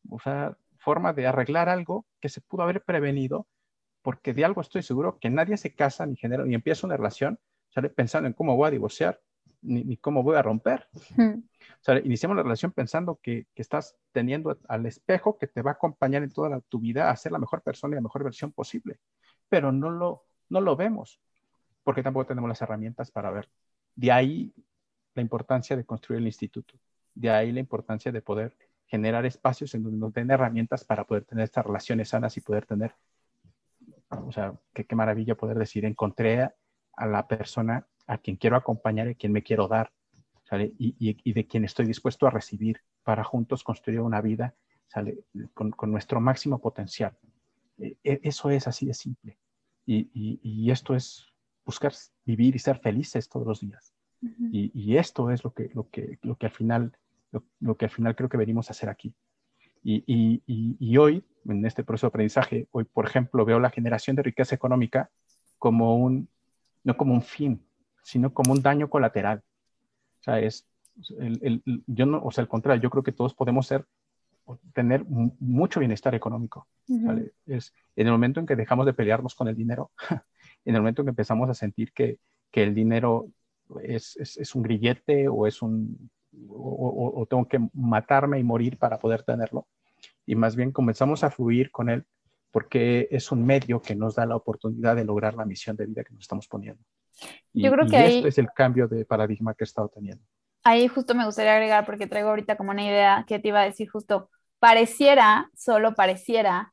[0.08, 3.46] o sea, forma de arreglar algo que se pudo haber prevenido
[4.02, 7.38] porque de algo estoy seguro que nadie se casa ni genera ni empieza una relación
[7.70, 7.90] ¿sale?
[7.90, 9.20] pensando en cómo voy a divorciar
[9.62, 10.88] ni, ni cómo voy a romper.
[11.18, 15.72] O sea, iniciamos la relación pensando que, que, estás teniendo al espejo que te va
[15.72, 18.24] a acompañar en toda la, tu vida a ser la mejor persona y la mejor
[18.24, 18.98] versión posible,
[19.48, 21.20] pero no lo, no lo vemos
[21.86, 23.52] porque tampoco tenemos las herramientas para verlo.
[23.94, 24.52] De ahí
[25.14, 26.74] la importancia de construir el instituto,
[27.14, 28.56] de ahí la importancia de poder
[28.86, 32.66] generar espacios en donde nos den herramientas para poder tener estas relaciones sanas y poder
[32.66, 32.96] tener,
[34.10, 39.12] o sea, qué, maravilla poder decir, encontré a, la persona a quien quiero acompañar y
[39.12, 39.92] a quien me quiero dar,
[40.42, 40.72] ¿sale?
[40.78, 44.56] Y, y, y, de quien estoy dispuesto a recibir para juntos construir una vida
[44.88, 45.18] ¿sale?
[45.54, 47.16] Con, con nuestro máximo potencial.
[47.78, 49.38] E, eso es así de simple.
[49.86, 51.26] Y, esto es
[51.66, 51.92] buscar
[52.24, 53.92] vivir y ser felices todos los días.
[54.50, 56.96] y, esto es lo que, lo que, lo que al final,
[57.60, 59.14] lo, que al final creo que venimos a hacer aquí.
[59.82, 64.54] Y, hoy, en este proceso de aprendizaje, hoy, por ejemplo, veo la generación de riqueza
[64.54, 65.10] económica
[65.58, 66.28] como un,
[66.82, 67.62] no como un fin,
[68.02, 69.42] sino como un daño colateral.
[70.20, 70.66] O sea, es,
[71.18, 73.86] el, yo no, o sea, al contrario, yo creo que todos podemos ser,
[74.72, 76.68] tener mucho bienestar económico.
[77.46, 79.90] Es en el momento en que dejamos de pelearnos con el dinero,
[80.66, 82.18] en el momento en que empezamos a sentir que,
[82.50, 83.28] que el dinero
[83.82, 86.10] es, es, es, un grillete o es un,
[86.48, 89.66] o, o, tengo que matarme y morir para poder tenerlo,
[90.26, 92.04] y más bien comenzamos a fluir con él
[92.50, 96.02] porque es un medio que nos da la oportunidad de lograr la misión de vida
[96.02, 96.82] que nos estamos poniendo.
[97.52, 100.24] Y, Yo creo que ahí, esto es el cambio de paradigma que he estado teniendo.
[100.64, 103.64] Ahí justo me gustaría agregar, porque traigo ahorita como una idea que te iba a
[103.64, 106.72] decir justo, pareciera, solo pareciera,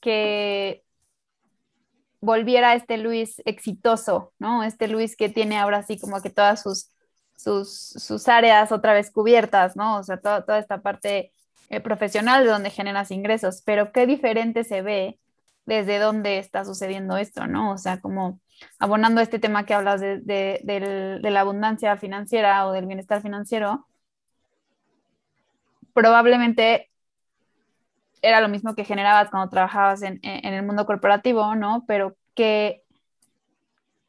[0.00, 0.84] que
[2.20, 4.62] volviera este Luis exitoso, ¿no?
[4.64, 6.90] Este Luis que tiene ahora sí como que todas sus,
[7.36, 9.98] sus, sus áreas otra vez cubiertas, ¿no?
[9.98, 11.32] O sea, toda esta parte
[11.70, 15.20] eh, profesional de donde generas ingresos, pero qué diferente se ve
[15.66, 17.72] desde dónde está sucediendo esto, ¿no?
[17.72, 18.40] O sea, como
[18.78, 23.86] abonando este tema que hablas de, de, la abundancia financiera o del bienestar financiero,
[25.92, 26.89] probablemente
[28.22, 31.84] era lo mismo que generabas cuando trabajabas en, el mundo corporativo, ¿no?
[31.86, 32.82] Pero qué,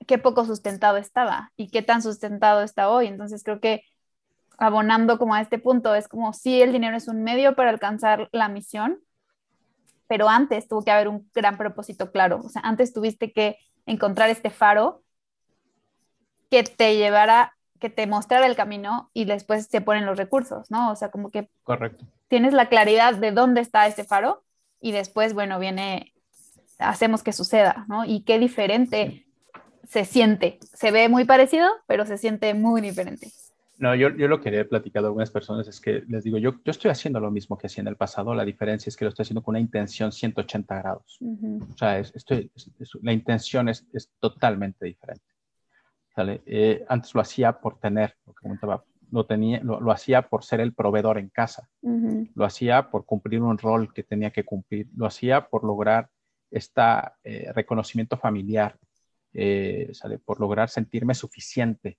[0.07, 3.07] qué poco sustentado estaba y qué tan sustentado está hoy.
[3.07, 3.83] Entonces creo que
[4.57, 8.29] abonando como a este punto, es como si el dinero es un medio para alcanzar
[8.31, 8.99] la misión,
[10.07, 12.41] pero antes tuvo que haber un gran propósito claro.
[12.43, 15.03] O sea, antes tuviste que encontrar este faro
[16.49, 20.91] que te llevara que te mostrara el camino y después se ponen los recursos, ¿no?
[20.91, 22.05] O sea, como que Correcto.
[22.29, 24.43] tienes la claridad de dónde está ese faro
[24.79, 26.13] y después, bueno, viene,
[26.77, 28.05] hacemos que suceda, ¿no?
[28.05, 29.25] Y qué diferente
[29.89, 30.59] se siente.
[30.73, 33.27] Se ve muy parecido, pero se siente muy diferente.
[33.79, 36.51] No, yo, yo, lo que he platicado a algunas personas es que les digo, yo,
[36.63, 39.09] yo estoy haciendo lo mismo que hacía en el pasado, la diferencia es que lo
[39.09, 41.17] estoy haciendo con una intención 180 grados.
[41.19, 42.51] O sea, estoy,
[43.01, 45.30] la intención es, es totalmente diferente.
[46.17, 50.59] Eh, antes lo hacía por tener, lo que comentaba, lo, tenía, lo, hacía por ser
[50.59, 55.05] el proveedor en casa, lo hacía por cumplir un rol que tenía que cumplir, lo
[55.05, 56.09] hacía por lograr
[56.49, 56.81] este
[57.53, 58.77] reconocimiento familiar,
[59.33, 59.91] eh,
[60.25, 61.97] por lograr sentirme suficiente.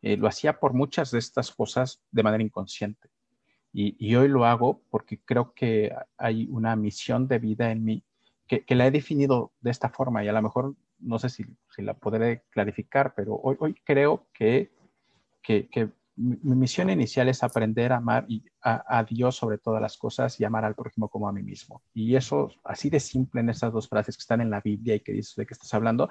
[0.00, 3.08] lo hacía por muchas de estas cosas de manera inconsciente.
[3.72, 8.02] Y, y, hoy lo hago porque creo que hay una misión de vida en mí
[8.46, 11.44] que, que la he definido de esta forma y a lo mejor no sé si,
[11.78, 14.72] la podré clarificar, pero hoy, hoy creo que,
[15.42, 20.38] que, mi, misión inicial es aprender a amar y a, Dios sobre todas las cosas
[20.40, 21.82] y amar al prójimo como a mí mismo.
[21.94, 25.00] Y eso, así de simple en estas dos frases que están en la Biblia y
[25.00, 26.10] que dices de qué estás hablando,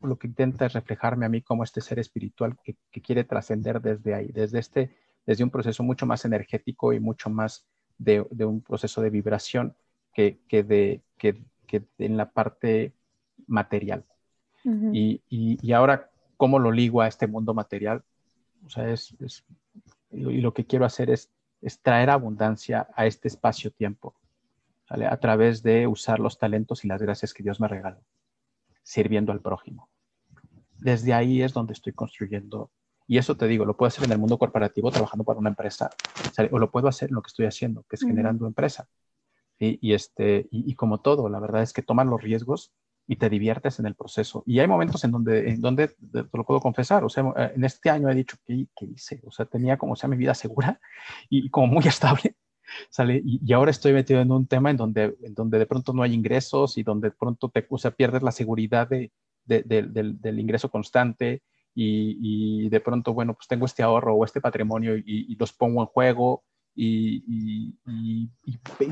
[0.00, 4.14] lo que intenta es reflejarme a mí como este ser espiritual que, quiere trascender desde
[4.14, 7.66] ahí, desde, este, desde un proceso mucho más energético y mucho más
[7.98, 9.76] de, de un proceso de vibración
[10.12, 12.92] que, que, de, que, que en la parte
[13.46, 14.04] material
[14.64, 18.02] y, y, ahora, ¿cómo lo ligo a este mundo material?
[18.64, 19.44] O sea, es, es
[20.14, 24.14] y lo que quiero hacer es, es traer abundancia a este espacio-tiempo,
[24.88, 28.00] a través de usar los talentos y las gracias que Dios me regaló,
[28.82, 29.88] sirviendo al prójimo.
[30.78, 32.70] Desde ahí es donde estoy construyendo.
[33.06, 35.90] Y eso te digo, lo puedo hacer en el mundo corporativo trabajando para una empresa,
[36.50, 38.88] o lo puedo hacer en lo que estoy haciendo, que es generando empresa.
[39.58, 42.72] Y, y este, y, y, como todo, la verdad es que toman los riesgos
[43.06, 44.42] y te diviertes en el proceso.
[44.46, 47.64] Y hay momentos en donde, en donde te lo puedo confesar, o sea, eh, en
[47.64, 49.20] este año he dicho, ¿qué, qué hice?
[49.26, 50.80] O sea, tenía como sea mi vida segura
[51.28, 52.36] y, como muy estable,
[52.90, 53.20] ¿sale?
[53.24, 56.14] Y, ahora estoy metido en un tema en donde, en donde de pronto no hay
[56.14, 59.12] ingresos y donde de pronto te, o sea, pierdes la seguridad de,
[59.44, 61.42] de, del, del, ingreso constante
[61.74, 65.82] y, y, de pronto, bueno, pues tengo este ahorro o este patrimonio y, los pongo
[65.82, 66.44] en juego
[66.74, 67.74] y,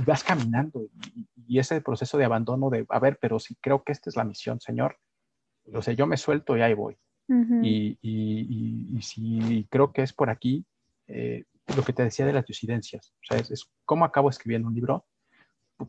[0.06, 0.86] vas caminando
[1.46, 4.24] y, ese proceso de abandono de, a ver, pero si creo que esta es la
[4.24, 4.98] misión, Señor,
[5.72, 6.96] o sea, yo me suelto y ahí voy.
[7.28, 10.64] y, si creo que es por aquí,
[11.06, 11.44] eh,
[11.76, 15.06] lo que te decía de las diosidencias, o sea, es, cómo acabo escribiendo un libro,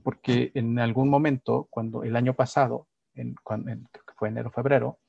[0.03, 4.99] porque en algún momento, cuando el año pasado, en, cuando, que fue enero, febrero,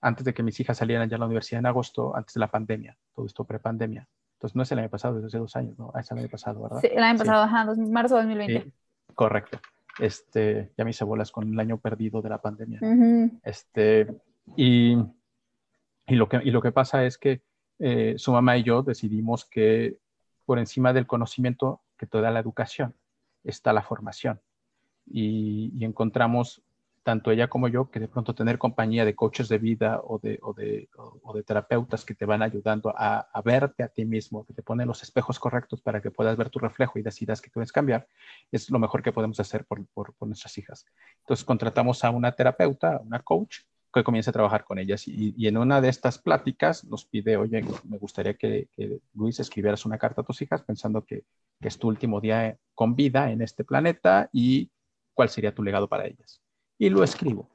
[0.00, 2.50] antes de que mis hijas salieran ya a la universidad en agosto, antes de la
[2.50, 5.90] pandemia, todo esto prepandemia, entonces no es el año pasado, es hace dos años, ¿no?
[5.94, 6.80] Ah, es el año pasado, ¿verdad?
[6.82, 8.72] Sí, el año pasado, ajá, marzo de 2020.
[9.14, 9.58] correcto.
[9.98, 12.80] Este, ya me hice bolas con el año perdido de la pandemia.
[13.42, 14.06] Este,
[14.54, 14.98] y,
[16.06, 17.40] y, lo que, y lo que pasa es que
[17.78, 19.98] eh, su mamá y yo decidimos que
[20.44, 22.94] por encima del conocimiento que te da la educación
[23.42, 24.38] está la formación.
[25.06, 26.62] Y, y encontramos
[27.06, 30.40] tanto ella como yo, que de pronto tener compañía de coaches de vida o de,
[30.42, 34.52] o de, o de terapeutas que te van ayudando a, verte a ti mismo, que
[34.52, 37.70] te ponen los espejos correctos para que puedas ver tu reflejo y decidas que puedes
[37.70, 38.08] cambiar,
[38.50, 40.84] es lo mejor que podemos hacer por, por, nuestras hijas.
[41.20, 43.58] Entonces contratamos a una terapeuta, una coach,
[43.94, 45.06] que comience a trabajar con ellas.
[45.06, 49.38] Y, y, en una de estas pláticas nos pide, oye, me gustaría que, que Luis
[49.38, 51.22] escribieras una carta a tus hijas pensando que,
[51.60, 54.72] que, es tu último día con vida en este planeta y
[55.14, 56.42] cuál sería tu legado para ellas
[56.78, 57.48] y lo escribo.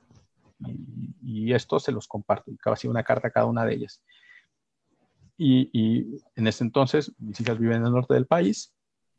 [0.60, 4.02] Y, y esto se los comparto, casi una carta a cada una de ellas.
[5.44, 8.76] Y, en ese entonces, mis hijas viven en el norte del país,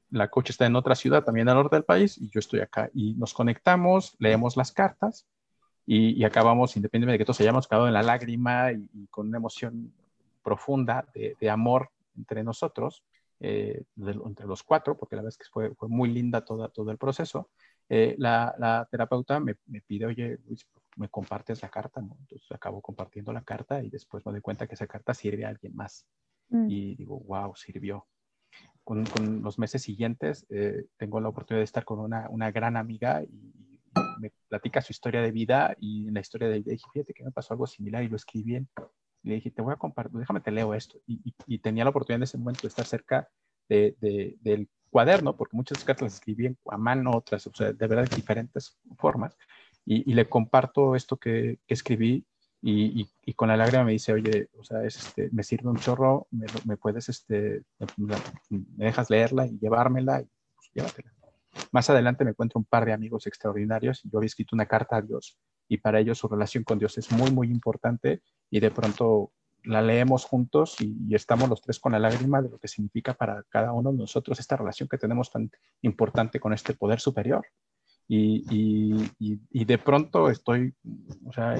[0.08, 2.88] la coach está en otra ciudad también al norte del país, y yo estoy acá.
[2.94, 5.26] Y nos conectamos, leemos las cartas,
[5.84, 9.92] y, acabamos, independientemente de que todos hayamos quedado en la lágrima y, con una emoción
[10.44, 13.02] profunda de, amor entre nosotros,
[13.40, 16.92] eh, entre los cuatro, porque la verdad es que fue, fue muy linda toda, todo
[16.92, 17.50] el proceso,
[17.94, 20.66] eh, la, la, terapeuta me, me, pide, oye, Luis,
[20.96, 22.16] me compartes la carta, ¿no?
[22.20, 25.50] Entonces acabo compartiendo la carta y después me doy cuenta que esa carta sirve a
[25.50, 26.06] alguien más.
[26.48, 26.70] Mm.
[26.70, 28.06] Y digo, wow, sirvió.
[28.82, 32.78] Con, con los meses siguientes eh, tengo la oportunidad de estar con una, una, gran
[32.78, 33.80] amiga y
[34.20, 37.24] me platica su historia de vida y en la historia de vida dije, fíjate que
[37.24, 38.70] me pasó algo similar y lo escribí bien.
[39.22, 40.98] Y le dije, te voy a compartir, déjame te leo esto.
[41.06, 43.28] Y, y, y, tenía la oportunidad en ese momento de estar cerca
[43.68, 47.86] de, de, del cuaderno, porque muchas cartas las escribí a mano, otras, o sea, de
[47.86, 49.36] verdad, diferentes formas,
[49.84, 52.24] y, le comparto esto que, escribí
[52.60, 56.28] y, con la lágrima me dice, oye, o sea, es, este, me sirve un chorro,
[56.30, 57.62] me, me puedes, este,
[57.96, 58.14] me,
[58.76, 61.12] me, dejas leerla y llevármela y pues, llévatela.
[61.72, 64.96] Más adelante me encuentro un par de amigos extraordinarios y yo había escrito una carta
[64.96, 65.38] a Dios
[65.68, 69.32] y para ellos su relación con Dios es muy, muy importante y de pronto
[69.64, 73.14] la leemos juntos y, y, estamos los tres con la lágrima de lo que significa
[73.14, 75.50] para cada uno de nosotros esta relación que tenemos tan
[75.82, 77.46] importante con este poder superior.
[78.08, 80.74] Y, y, y de pronto estoy,
[81.24, 81.56] o sea,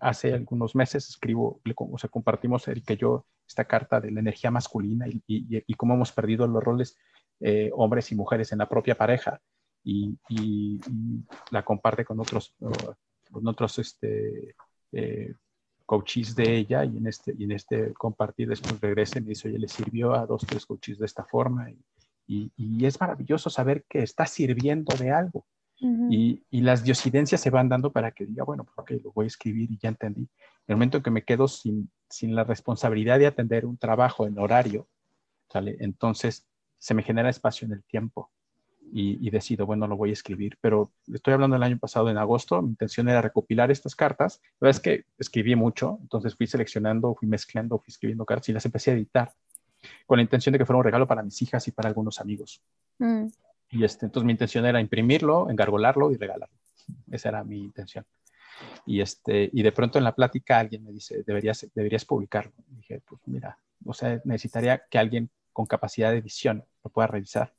[0.00, 4.50] hace algunos meses escribo, o sea, compartimos Eric y yo esta carta de la energía
[4.50, 6.96] masculina y, cómo hemos perdido los roles
[7.40, 9.40] eh, hombres y mujeres en la propia pareja
[9.84, 10.18] y,
[11.50, 12.54] la comparte con otros,
[13.30, 14.54] con otros este,
[14.92, 15.34] eh,
[15.90, 19.48] coaches de ella y en este, y en este compartir después regresa y me dice,
[19.48, 21.82] oye, le sirvió a dos, tres coaches de esta forma y,
[22.28, 25.44] y, y es maravilloso saber que está sirviendo de algo.
[25.80, 26.08] Uh -huh.
[26.14, 29.26] y, y, las diosidencias se van dando para que diga, bueno, ok, lo voy a
[29.26, 30.20] escribir y ya entendí.
[30.20, 34.28] En el momento en que me quedo sin, sin la responsabilidad de atender un trabajo
[34.28, 34.86] en horario,
[35.48, 35.76] ¿sale?
[35.80, 36.46] entonces
[36.78, 38.30] se me genera espacio en el tiempo
[38.92, 40.56] y, y, decido, bueno, lo voy a escribir.
[40.60, 44.40] Pero estoy hablando del año pasado, en agosto, mi intención era recopilar estas cartas.
[44.60, 48.52] La verdad es que escribí mucho, entonces fui seleccionando, fui mezclando, fui escribiendo cartas y
[48.52, 49.32] las empecé a editar
[50.06, 52.62] con la intención de que fuera un regalo para mis hijas y para algunos amigos.
[52.98, 53.26] Mm.
[53.70, 56.56] Y este, entonces mi intención era imprimirlo, engargolarlo y regalarlo.
[57.10, 58.04] Esa era mi intención.
[58.84, 62.52] Y, este, y de pronto en la plática alguien me dice, deberías, deberías publicarlo.
[62.70, 67.06] Y dije, pues mira, o sea, necesitaría que alguien con capacidad de visión lo pueda
[67.06, 67.54] revisar.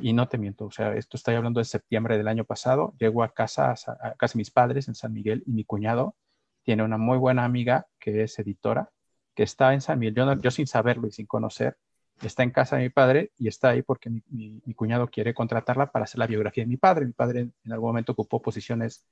[0.00, 2.94] Y no te miento, o sea, esto estoy hablando de septiembre del año pasado.
[2.98, 6.14] Llego a casa, a casa de mis padres en San Miguel y mi cuñado
[6.62, 8.90] tiene una muy buena amiga que es editora,
[9.34, 10.14] que está en San Miguel.
[10.14, 11.76] Yo, no, yo sin saberlo y sin conocer,
[12.22, 15.34] está en casa de mi padre y está ahí porque mi, mi, mi, cuñado quiere
[15.34, 17.06] contratarla para hacer la biografía de mi padre.
[17.06, 19.04] Mi padre en algún momento ocupó posiciones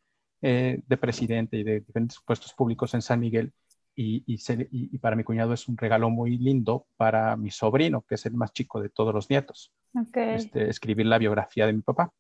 [0.43, 3.53] eh, de presidente y de diferentes puestos públicos en San Miguel
[3.95, 7.51] y, y, se, y, y, para mi cuñado es un regalo muy lindo para mi
[7.51, 10.37] sobrino, que es el más chico de todos los nietos, okay.
[10.37, 12.13] este, escribir la biografía de mi papá.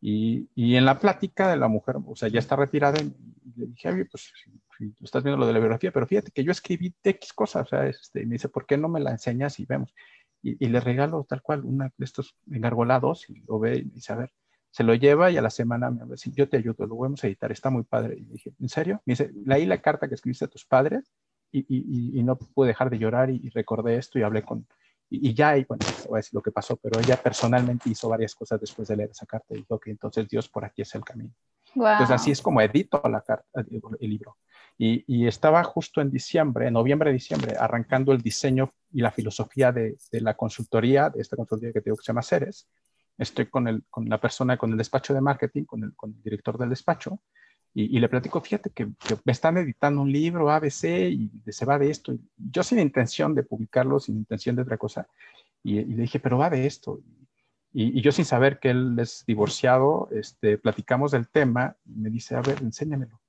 [0.00, 3.12] Y, y, en la plática de la mujer, o sea, ya está retirada, y
[3.56, 4.30] le dije, oye, pues
[4.78, 7.68] si estás viendo lo de la biografía, pero fíjate que yo escribí X cosas, o
[7.68, 9.94] sea, este, y me dice, ¿por qué no me la enseñas y vemos?
[10.42, 14.12] Y, y, le regalo tal cual una de estos engargolados y lo ve y dice,
[14.12, 14.32] a ver,
[14.76, 17.26] se lo lleva y a la semana me dice, yo te ayudo, lo vamos a
[17.28, 18.16] editar, está muy padre.
[18.18, 19.00] Y dije, ¿en serio?
[19.06, 21.10] Me dice, leí la carta que escribiste a tus padres
[21.50, 21.64] y,
[22.20, 24.66] y no pude dejar de llorar y, recordé esto y hablé con,
[25.08, 28.34] y, ya, y bueno, voy a decir lo que pasó, pero ella personalmente hizo varias
[28.34, 31.04] cosas después de leer esa carta y dijo que entonces Dios por aquí es el
[31.04, 31.30] camino.
[31.74, 31.88] Wow.
[31.92, 34.36] Entonces así es como edito la carta, el, el libro.
[34.78, 39.72] Y, y, estaba justo en diciembre, en noviembre, diciembre, arrancando el diseño y la filosofía
[39.72, 42.68] de, de, la consultoría, de esta consultoría que tengo que se llama Ceres.
[43.16, 46.22] Estoy con, el, con la persona, con el despacho de marketing, con el, con el
[46.22, 47.20] director del despacho,
[47.78, 51.66] y, y, le platico, fíjate que, que, me están editando un libro ABC y se
[51.66, 52.16] va de esto.
[52.38, 55.06] Yo sin intención de publicarlo, sin intención de otra cosa,
[55.62, 57.00] y, y le dije, pero va de esto.
[57.74, 62.08] Y, y, yo sin saber que él es divorciado, este, platicamos del tema y me
[62.08, 63.20] dice, a ver, enséñamelo.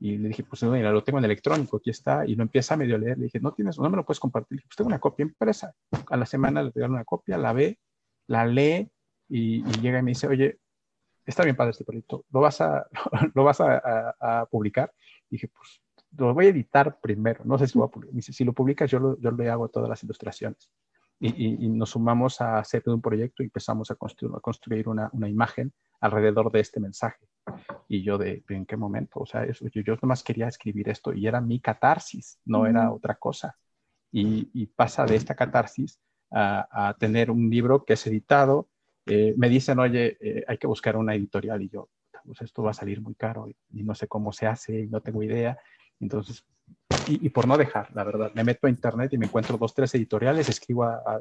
[0.00, 2.26] Y le dije, pues mira, lo tengo en electrónico, aquí está.
[2.26, 3.18] Y lo empieza a medio leer.
[3.18, 4.56] Le dije, no tienes, no me lo puedes compartir.
[4.56, 5.76] Le dije, pues tengo una copia impresa.
[6.10, 7.78] A la semana le regalo una copia, la ve,
[8.26, 8.90] la lee
[9.28, 10.58] y, y, llega y me dice, oye,
[11.24, 12.86] está bien padre este proyecto, ¿lo vas a,
[13.34, 14.92] lo vas a, publicar?
[15.28, 15.80] dije, pues
[16.16, 18.22] lo voy a editar primero, no sé si lo voy a publicar.
[18.22, 20.70] si lo publicas, yo, lo, yo le hago todas las ilustraciones.
[21.24, 25.08] Y, y, nos sumamos a hacer un proyecto y empezamos a construir, a construir una,
[25.12, 27.28] una, imagen alrededor de este mensaje.
[27.86, 29.20] Y yo de, ¿en qué momento?
[29.20, 33.14] O sea, yo, yo nomás quería escribir esto y era mi catarsis, no era otra
[33.14, 33.56] cosa.
[34.10, 36.00] Y, y, pasa de esta catarsis
[36.32, 38.68] a, a, tener un libro que es editado.
[39.06, 41.88] Eh, me dicen, oye, eh, hay que buscar una editorial y yo,
[42.24, 44.86] pues esto va a salir muy caro y, y no sé cómo se hace y
[44.88, 45.58] no tengo idea.
[46.00, 46.44] Entonces,
[47.08, 49.94] y, por no dejar, la verdad, me meto a internet y me encuentro dos, tres
[49.94, 51.20] editoriales, escribo a,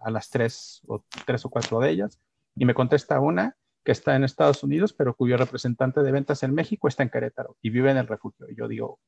[0.00, 2.20] a, las tres o tres o cuatro de ellas
[2.54, 6.54] y me contesta una que está en Estados Unidos, pero cuyo representante de ventas en
[6.54, 8.46] México está en Querétaro y vive en el refugio.
[8.50, 9.00] Y yo digo,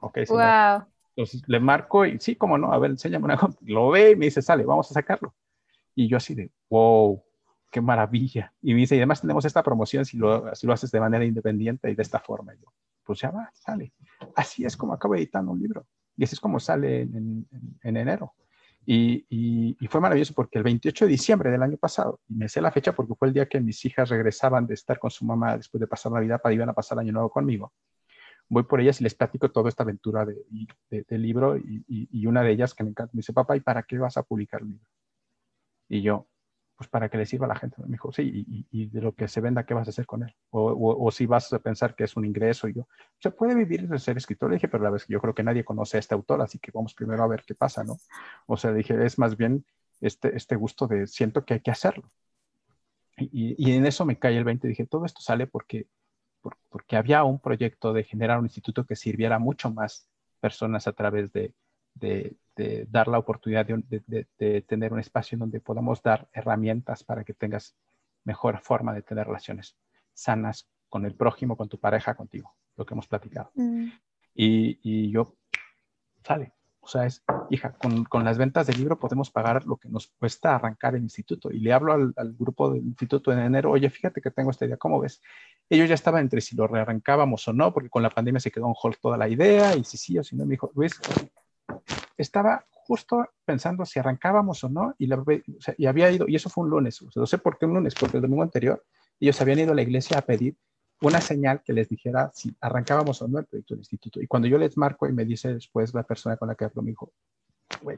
[0.00, 0.86] ok, wow.
[1.14, 4.26] Entonces le marco y sí, cómo no, a ver, enséñame una Lo ve y me
[4.26, 5.34] dice, sale, vamos a sacarlo.
[5.94, 7.22] Y yo así de, wow,
[7.72, 8.52] qué maravilla.
[8.62, 11.24] Y me dice, y además tenemos esta promoción si lo, si lo haces de manera
[11.24, 12.54] independiente y de esta forma.
[12.54, 13.92] Y yo, pues ya va, sale.
[14.36, 15.86] Así es como acabo editando un libro.
[16.16, 17.48] Y así es como sale en,
[17.82, 18.34] enero.
[18.84, 19.26] Y,
[19.80, 22.72] y, fue maravilloso porque el 28 de diciembre del año pasado, y me sé la
[22.72, 25.80] fecha porque fue el día que mis hijas regresaban de estar con su mamá después
[25.80, 27.72] de pasar Navidad para iban a pasar el año nuevo conmigo.
[28.48, 30.44] Voy por ellas y les platico toda esta aventura del
[30.90, 33.84] de, libro y, y, una de ellas que me encanta me dice, papá, ¿y para
[33.84, 34.86] qué vas a publicar el libro?
[35.88, 36.26] Y yo,
[36.82, 37.76] pues para que le sirva a la gente.
[37.82, 40.34] Me dijo, sí, y, de lo que se venda, ¿qué vas a hacer con él?
[40.50, 42.66] O, si vas a pensar que es un ingreso.
[42.66, 42.88] Y yo,
[43.20, 44.50] se puede vivir de ser escritor.
[44.50, 46.58] Le dije, pero la vez que yo creo que nadie conoce a este autor, así
[46.58, 47.98] que vamos primero a ver qué pasa, ¿no?
[48.46, 49.64] O sea, dije, es más bien
[50.00, 52.10] este, este gusto de siento que hay que hacerlo.
[53.16, 54.66] Y, en eso me cae el 20.
[54.66, 55.86] Dije, todo esto sale porque,
[56.68, 60.08] porque había un proyecto de generar un instituto que sirviera mucho más
[60.40, 61.54] personas a través de,
[61.94, 62.36] de,
[62.90, 67.74] dar la oportunidad de, tener un espacio en donde podamos dar herramientas para que tengas
[68.24, 69.76] mejor forma de tener relaciones
[70.12, 73.50] sanas con el prójimo, con tu pareja, contigo, lo que hemos platicado.
[73.54, 73.88] Mm.
[74.34, 75.36] Y, yo,
[76.24, 80.08] sale, o sea, es, hija, con, las ventas del libro podemos pagar lo que nos
[80.18, 81.50] cuesta arrancar el instituto.
[81.50, 84.76] Y le hablo al, grupo del instituto en enero, oye, fíjate que tengo esta idea,
[84.76, 85.20] ¿cómo ves?
[85.68, 88.66] Ellos ya estaban entre si lo rearrancábamos o no, porque con la pandemia se quedó
[88.66, 91.00] en hold toda la idea, y si sí o si no, me dijo, Luis,
[92.22, 95.08] estaba justo pensando si arrancábamos o no y,
[95.78, 97.74] y había ido, y eso fue un lunes, o sea, no sé por qué un
[97.74, 98.84] lunes, porque el domingo anterior
[99.20, 100.56] ellos habían ido a la iglesia a pedir
[101.00, 104.20] una señal que les dijera si arrancábamos o no el proyecto del instituto.
[104.20, 106.82] Y cuando yo les marco y me dice después la persona con la que hablo,
[106.82, 107.12] me dijo,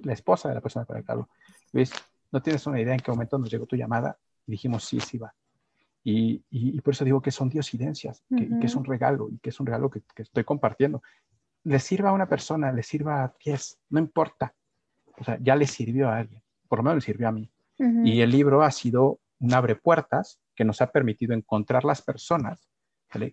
[0.03, 1.29] la esposa de la persona con la que hablo,
[1.73, 1.93] Luis,
[2.33, 4.19] no tienes una idea en qué momento nos llegó tu llamada.
[4.47, 5.35] Y dijimos, sí, sí va.
[6.03, 9.49] Y, y, por eso digo que son diosidencias, que, que, es un regalo y que
[9.49, 11.03] es un regalo que, que, estoy compartiendo
[11.65, 14.55] le sirva a una persona, le sirva a 10, no importa.
[15.19, 17.51] O sea, ya le sirvió a alguien, por lo menos le sirvió a mí.
[17.77, 22.69] Y el libro ha sido un abre puertas que nos ha permitido encontrar las personas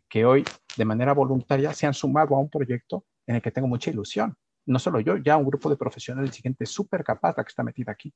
[0.09, 0.43] que hoy
[0.77, 4.35] de manera voluntaria se han sumado a un proyecto en el que tengo mucha ilusión.
[4.65, 7.91] No solo yo, ya un grupo de profesionales siguiente súper capaz la que está metida
[7.91, 8.13] aquí.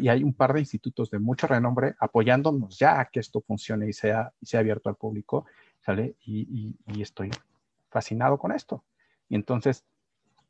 [0.00, 3.88] Y hay un par de institutos de mucho renombre apoyándonos ya a que esto funcione
[3.88, 5.46] y sea, y sea abierto al público.
[5.80, 6.16] ¿sale?
[6.24, 7.30] y estoy
[7.90, 8.84] fascinado con esto.
[9.32, 9.86] Y entonces,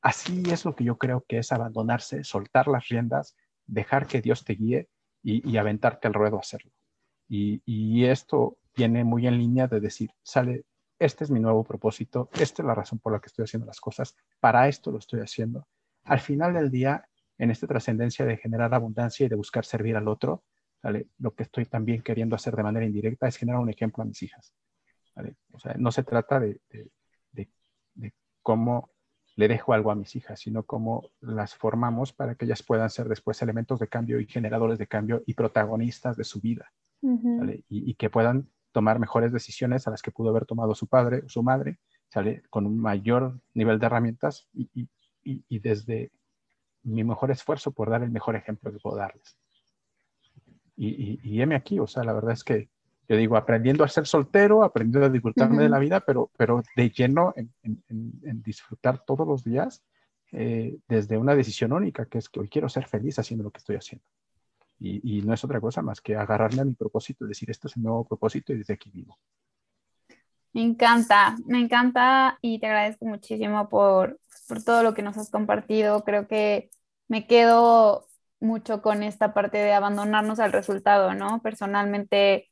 [0.01, 4.45] así es lo que yo creo que es abandonarse, soltar las riendas, dejar que Dios
[4.45, 4.89] te guíe
[5.22, 6.72] y, aventarte al ruedo a hacerlo.
[7.28, 10.64] Y, esto viene muy en línea de decir, sale,
[10.99, 13.80] este es mi nuevo propósito, esta es la razón por la que estoy haciendo las
[13.80, 15.68] cosas, para esto lo estoy haciendo.
[16.03, 17.09] Al final del día,
[17.39, 20.43] en esta trascendencia de generar abundancia y de buscar servir al otro,
[21.18, 24.20] lo que estoy también queriendo hacer de manera indirecta es generar un ejemplo a mis
[24.24, 24.53] hijas.
[25.53, 26.61] O sea, no se trata de,
[28.43, 28.90] cómo
[29.36, 33.09] le dejo algo a mis hijas, sino cómo las formamos para que ellas puedan ser
[33.09, 36.72] después elementos de cambio y generadores de cambio y protagonistas de su vida,
[37.68, 41.28] y, que puedan tomar mejores decisiones a las que pudo haber tomado su padre o
[41.28, 41.78] su madre,
[42.09, 42.43] ¿sale?
[42.51, 44.88] con un mayor nivel de herramientas y,
[45.24, 46.12] y desde
[46.82, 49.38] mi mejor esfuerzo por dar el mejor ejemplo que puedo darles.
[50.76, 52.70] Y, y, heme aquí, o sea, la verdad es que
[53.09, 56.91] yo digo, aprendiendo a ser soltero, aprendiendo a disfrutarme de la vida, pero, pero de
[56.91, 59.83] lleno en, en, disfrutar todos los días
[60.31, 63.59] eh, desde una decisión única, que es que hoy quiero ser feliz haciendo lo que
[63.59, 64.05] estoy haciendo.
[64.79, 67.77] Y, y, no es otra cosa más que agarrarme a mi propósito, decir, esto es
[67.77, 69.19] el nuevo propósito y desde aquí vivo.
[70.53, 75.31] Me encanta, me encanta y te agradezco muchísimo por, por todo lo que nos has
[75.31, 76.05] compartido.
[76.05, 76.71] Creo que
[77.09, 78.07] me quedo
[78.41, 81.41] mucho con esta parte de abandonarnos al resultado, ¿no?
[81.41, 82.52] Personalmente,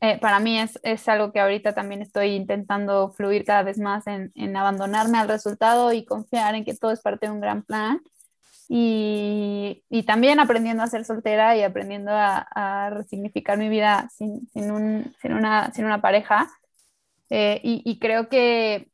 [0.00, 4.06] eh, para mí es, es, algo que ahorita también estoy intentando fluir cada vez más
[4.06, 7.62] en, en, abandonarme al resultado y confiar en que todo es parte de un gran
[7.62, 8.00] plan.
[8.68, 14.48] y, y, también aprendiendo a ser soltera y aprendiendo a, a resignificar mi vida sin,
[14.52, 16.48] sin, un, sin, una, sin una pareja.
[17.30, 18.90] Eh, y, y, creo que,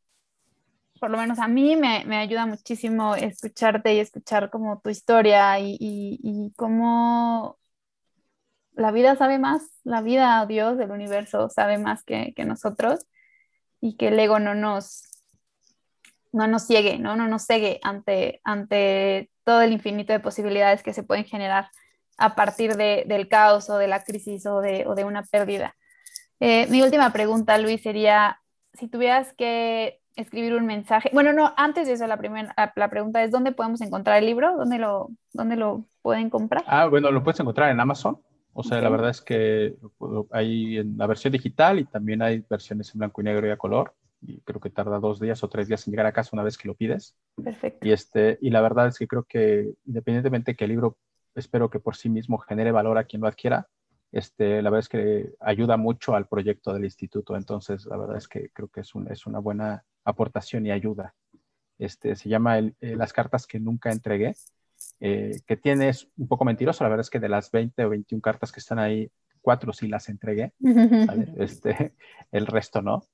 [1.00, 5.58] por lo menos a mí, me, me, ayuda muchísimo escucharte y escuchar como tu historia
[5.60, 7.58] y, y, cómo
[8.74, 13.06] la vida sabe más, la vida, Dios, el universo sabe más que, nosotros
[13.80, 15.04] y que el ego no nos,
[16.32, 17.16] no nos ciegue, ¿no?
[17.16, 21.68] no nos cegue ante, ante todo el infinito de posibilidades que se pueden generar
[22.16, 25.76] a partir de, del caos o de la crisis o de, o de una pérdida.
[26.40, 28.40] Eh, mi última pregunta, Luis, sería,
[28.72, 33.22] si tuvieras que escribir un mensaje, bueno, no, antes de eso, la, primera, la pregunta
[33.22, 34.56] es, ¿dónde podemos encontrar el libro?
[34.56, 36.64] ¿Dónde lo, dónde lo pueden comprar?
[36.66, 38.20] Ah, bueno, lo puedes encontrar en Amazon.
[38.54, 39.76] O sea, la verdad es que
[40.30, 43.56] hay en la versión digital y también hay versiones en blanco y negro y a
[43.56, 43.94] color
[44.26, 46.56] y creo que tarda dos días o tres días en llegar a casa una vez
[46.56, 47.16] que lo pides.
[47.42, 47.86] Perfecto.
[47.86, 50.96] Y, este, y la verdad es que creo que independientemente que el libro,
[51.34, 53.68] espero que por sí mismo genere valor a quien lo adquiera,
[54.12, 57.36] este, la verdad es que ayuda mucho al proyecto del instituto.
[57.36, 61.14] Entonces, la verdad es que creo que es, un, es una buena aportación y ayuda.
[61.78, 64.34] Este, se llama el, eh, Las cartas que nunca entregué,
[65.00, 67.90] eh, que tiene, es un poco mentiroso, la verdad es que de las 20 o
[67.90, 69.10] 21 cartas que están ahí,
[69.40, 70.52] cuatro sí las entregué,
[71.38, 71.94] este,
[72.32, 73.04] el resto no.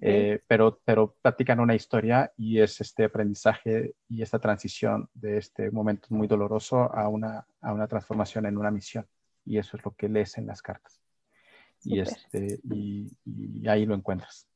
[0.00, 5.70] Eh, pero, pero platican una historia y es este aprendizaje y esta transición de este
[5.70, 9.06] momento muy doloroso a una, a una transformación en una misión.
[9.44, 11.00] Y eso es lo que lees en las cartas.
[11.84, 13.08] Y, este, y,
[13.68, 14.48] ahí lo encuentras.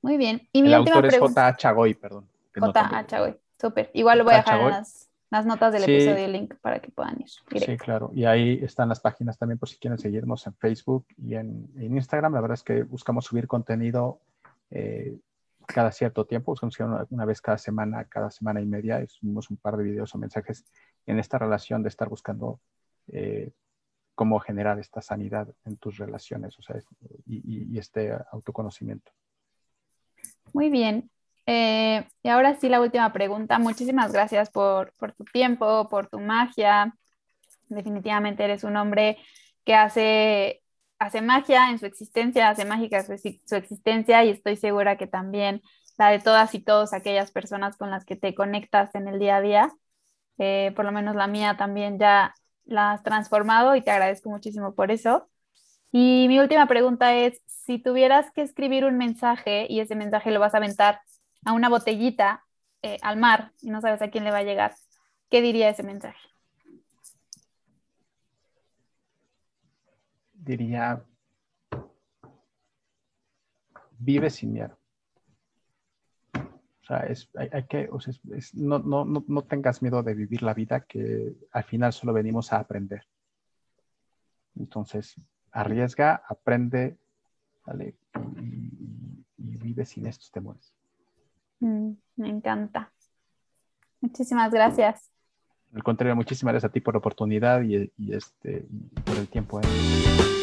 [0.00, 0.48] Muy bien.
[0.52, 1.56] Y mi El autor es J.
[1.56, 2.28] Chagoy, perdón.
[2.54, 3.06] J.
[3.06, 3.90] Chagoy, súper.
[3.92, 7.20] Igual lo voy a dejar en las, las, notas del episodio, link para que puedan
[7.20, 7.28] ir.
[7.60, 8.10] Sí, claro.
[8.14, 11.96] Y ahí están las páginas también por si quieren seguirnos en Facebook y en, en
[11.96, 12.34] Instagram.
[12.34, 14.20] La verdad es que buscamos subir contenido
[14.70, 15.16] eh,
[15.66, 16.78] cada cierto tiempo, usamos
[17.10, 20.64] una, vez cada semana, cada semana y media, subimos un par de videos o mensajes
[21.06, 22.60] en esta relación de estar buscando
[23.08, 23.52] eh,
[24.14, 26.76] cómo generar esta sanidad en tus relaciones o sea,
[27.26, 29.10] y, este autoconocimiento.
[30.52, 31.10] Muy bien.
[31.46, 33.58] Eh, y ahora sí, la última pregunta.
[33.58, 36.96] Muchísimas gracias por, por tu tiempo, por tu magia.
[37.68, 39.18] Definitivamente eres un hombre
[39.64, 40.64] que hace
[40.98, 45.62] hace magia en su existencia, hace mágica su, existencia y estoy segura que también
[45.98, 49.36] la de todas y todos aquellas personas con las que te conectas en el día
[49.36, 49.72] a día.
[50.38, 52.34] Eh, por lo menos la mía también ya
[52.64, 55.28] la has transformado y te agradezco muchísimo por eso.
[55.92, 60.40] Y mi última pregunta es, si tuvieras que escribir un mensaje y ese mensaje lo
[60.40, 61.00] vas a aventar
[61.44, 62.44] a una botellita
[62.82, 64.74] eh, al mar y no sabes a quién le va a llegar,
[65.30, 66.18] ¿qué diría ese mensaje?
[70.44, 71.02] diría,
[73.98, 74.78] vive sin miedo.
[76.34, 77.88] O sea, es, hay, que,
[78.52, 82.52] no, no, no, no, tengas miedo de vivir la vida que al final solo venimos
[82.52, 83.06] a aprender.
[84.54, 85.16] Entonces,
[85.50, 86.98] arriesga, aprende,
[87.72, 87.94] y,
[89.36, 90.74] vive sin estos temores.
[91.60, 92.92] Mm, me encanta.
[94.00, 95.10] Muchísimas gracias.
[95.74, 98.66] Al contrario, muchísimas gracias a ti por la oportunidad y, este,
[99.04, 99.60] por el tiempo.
[99.60, 100.33] ¿eh?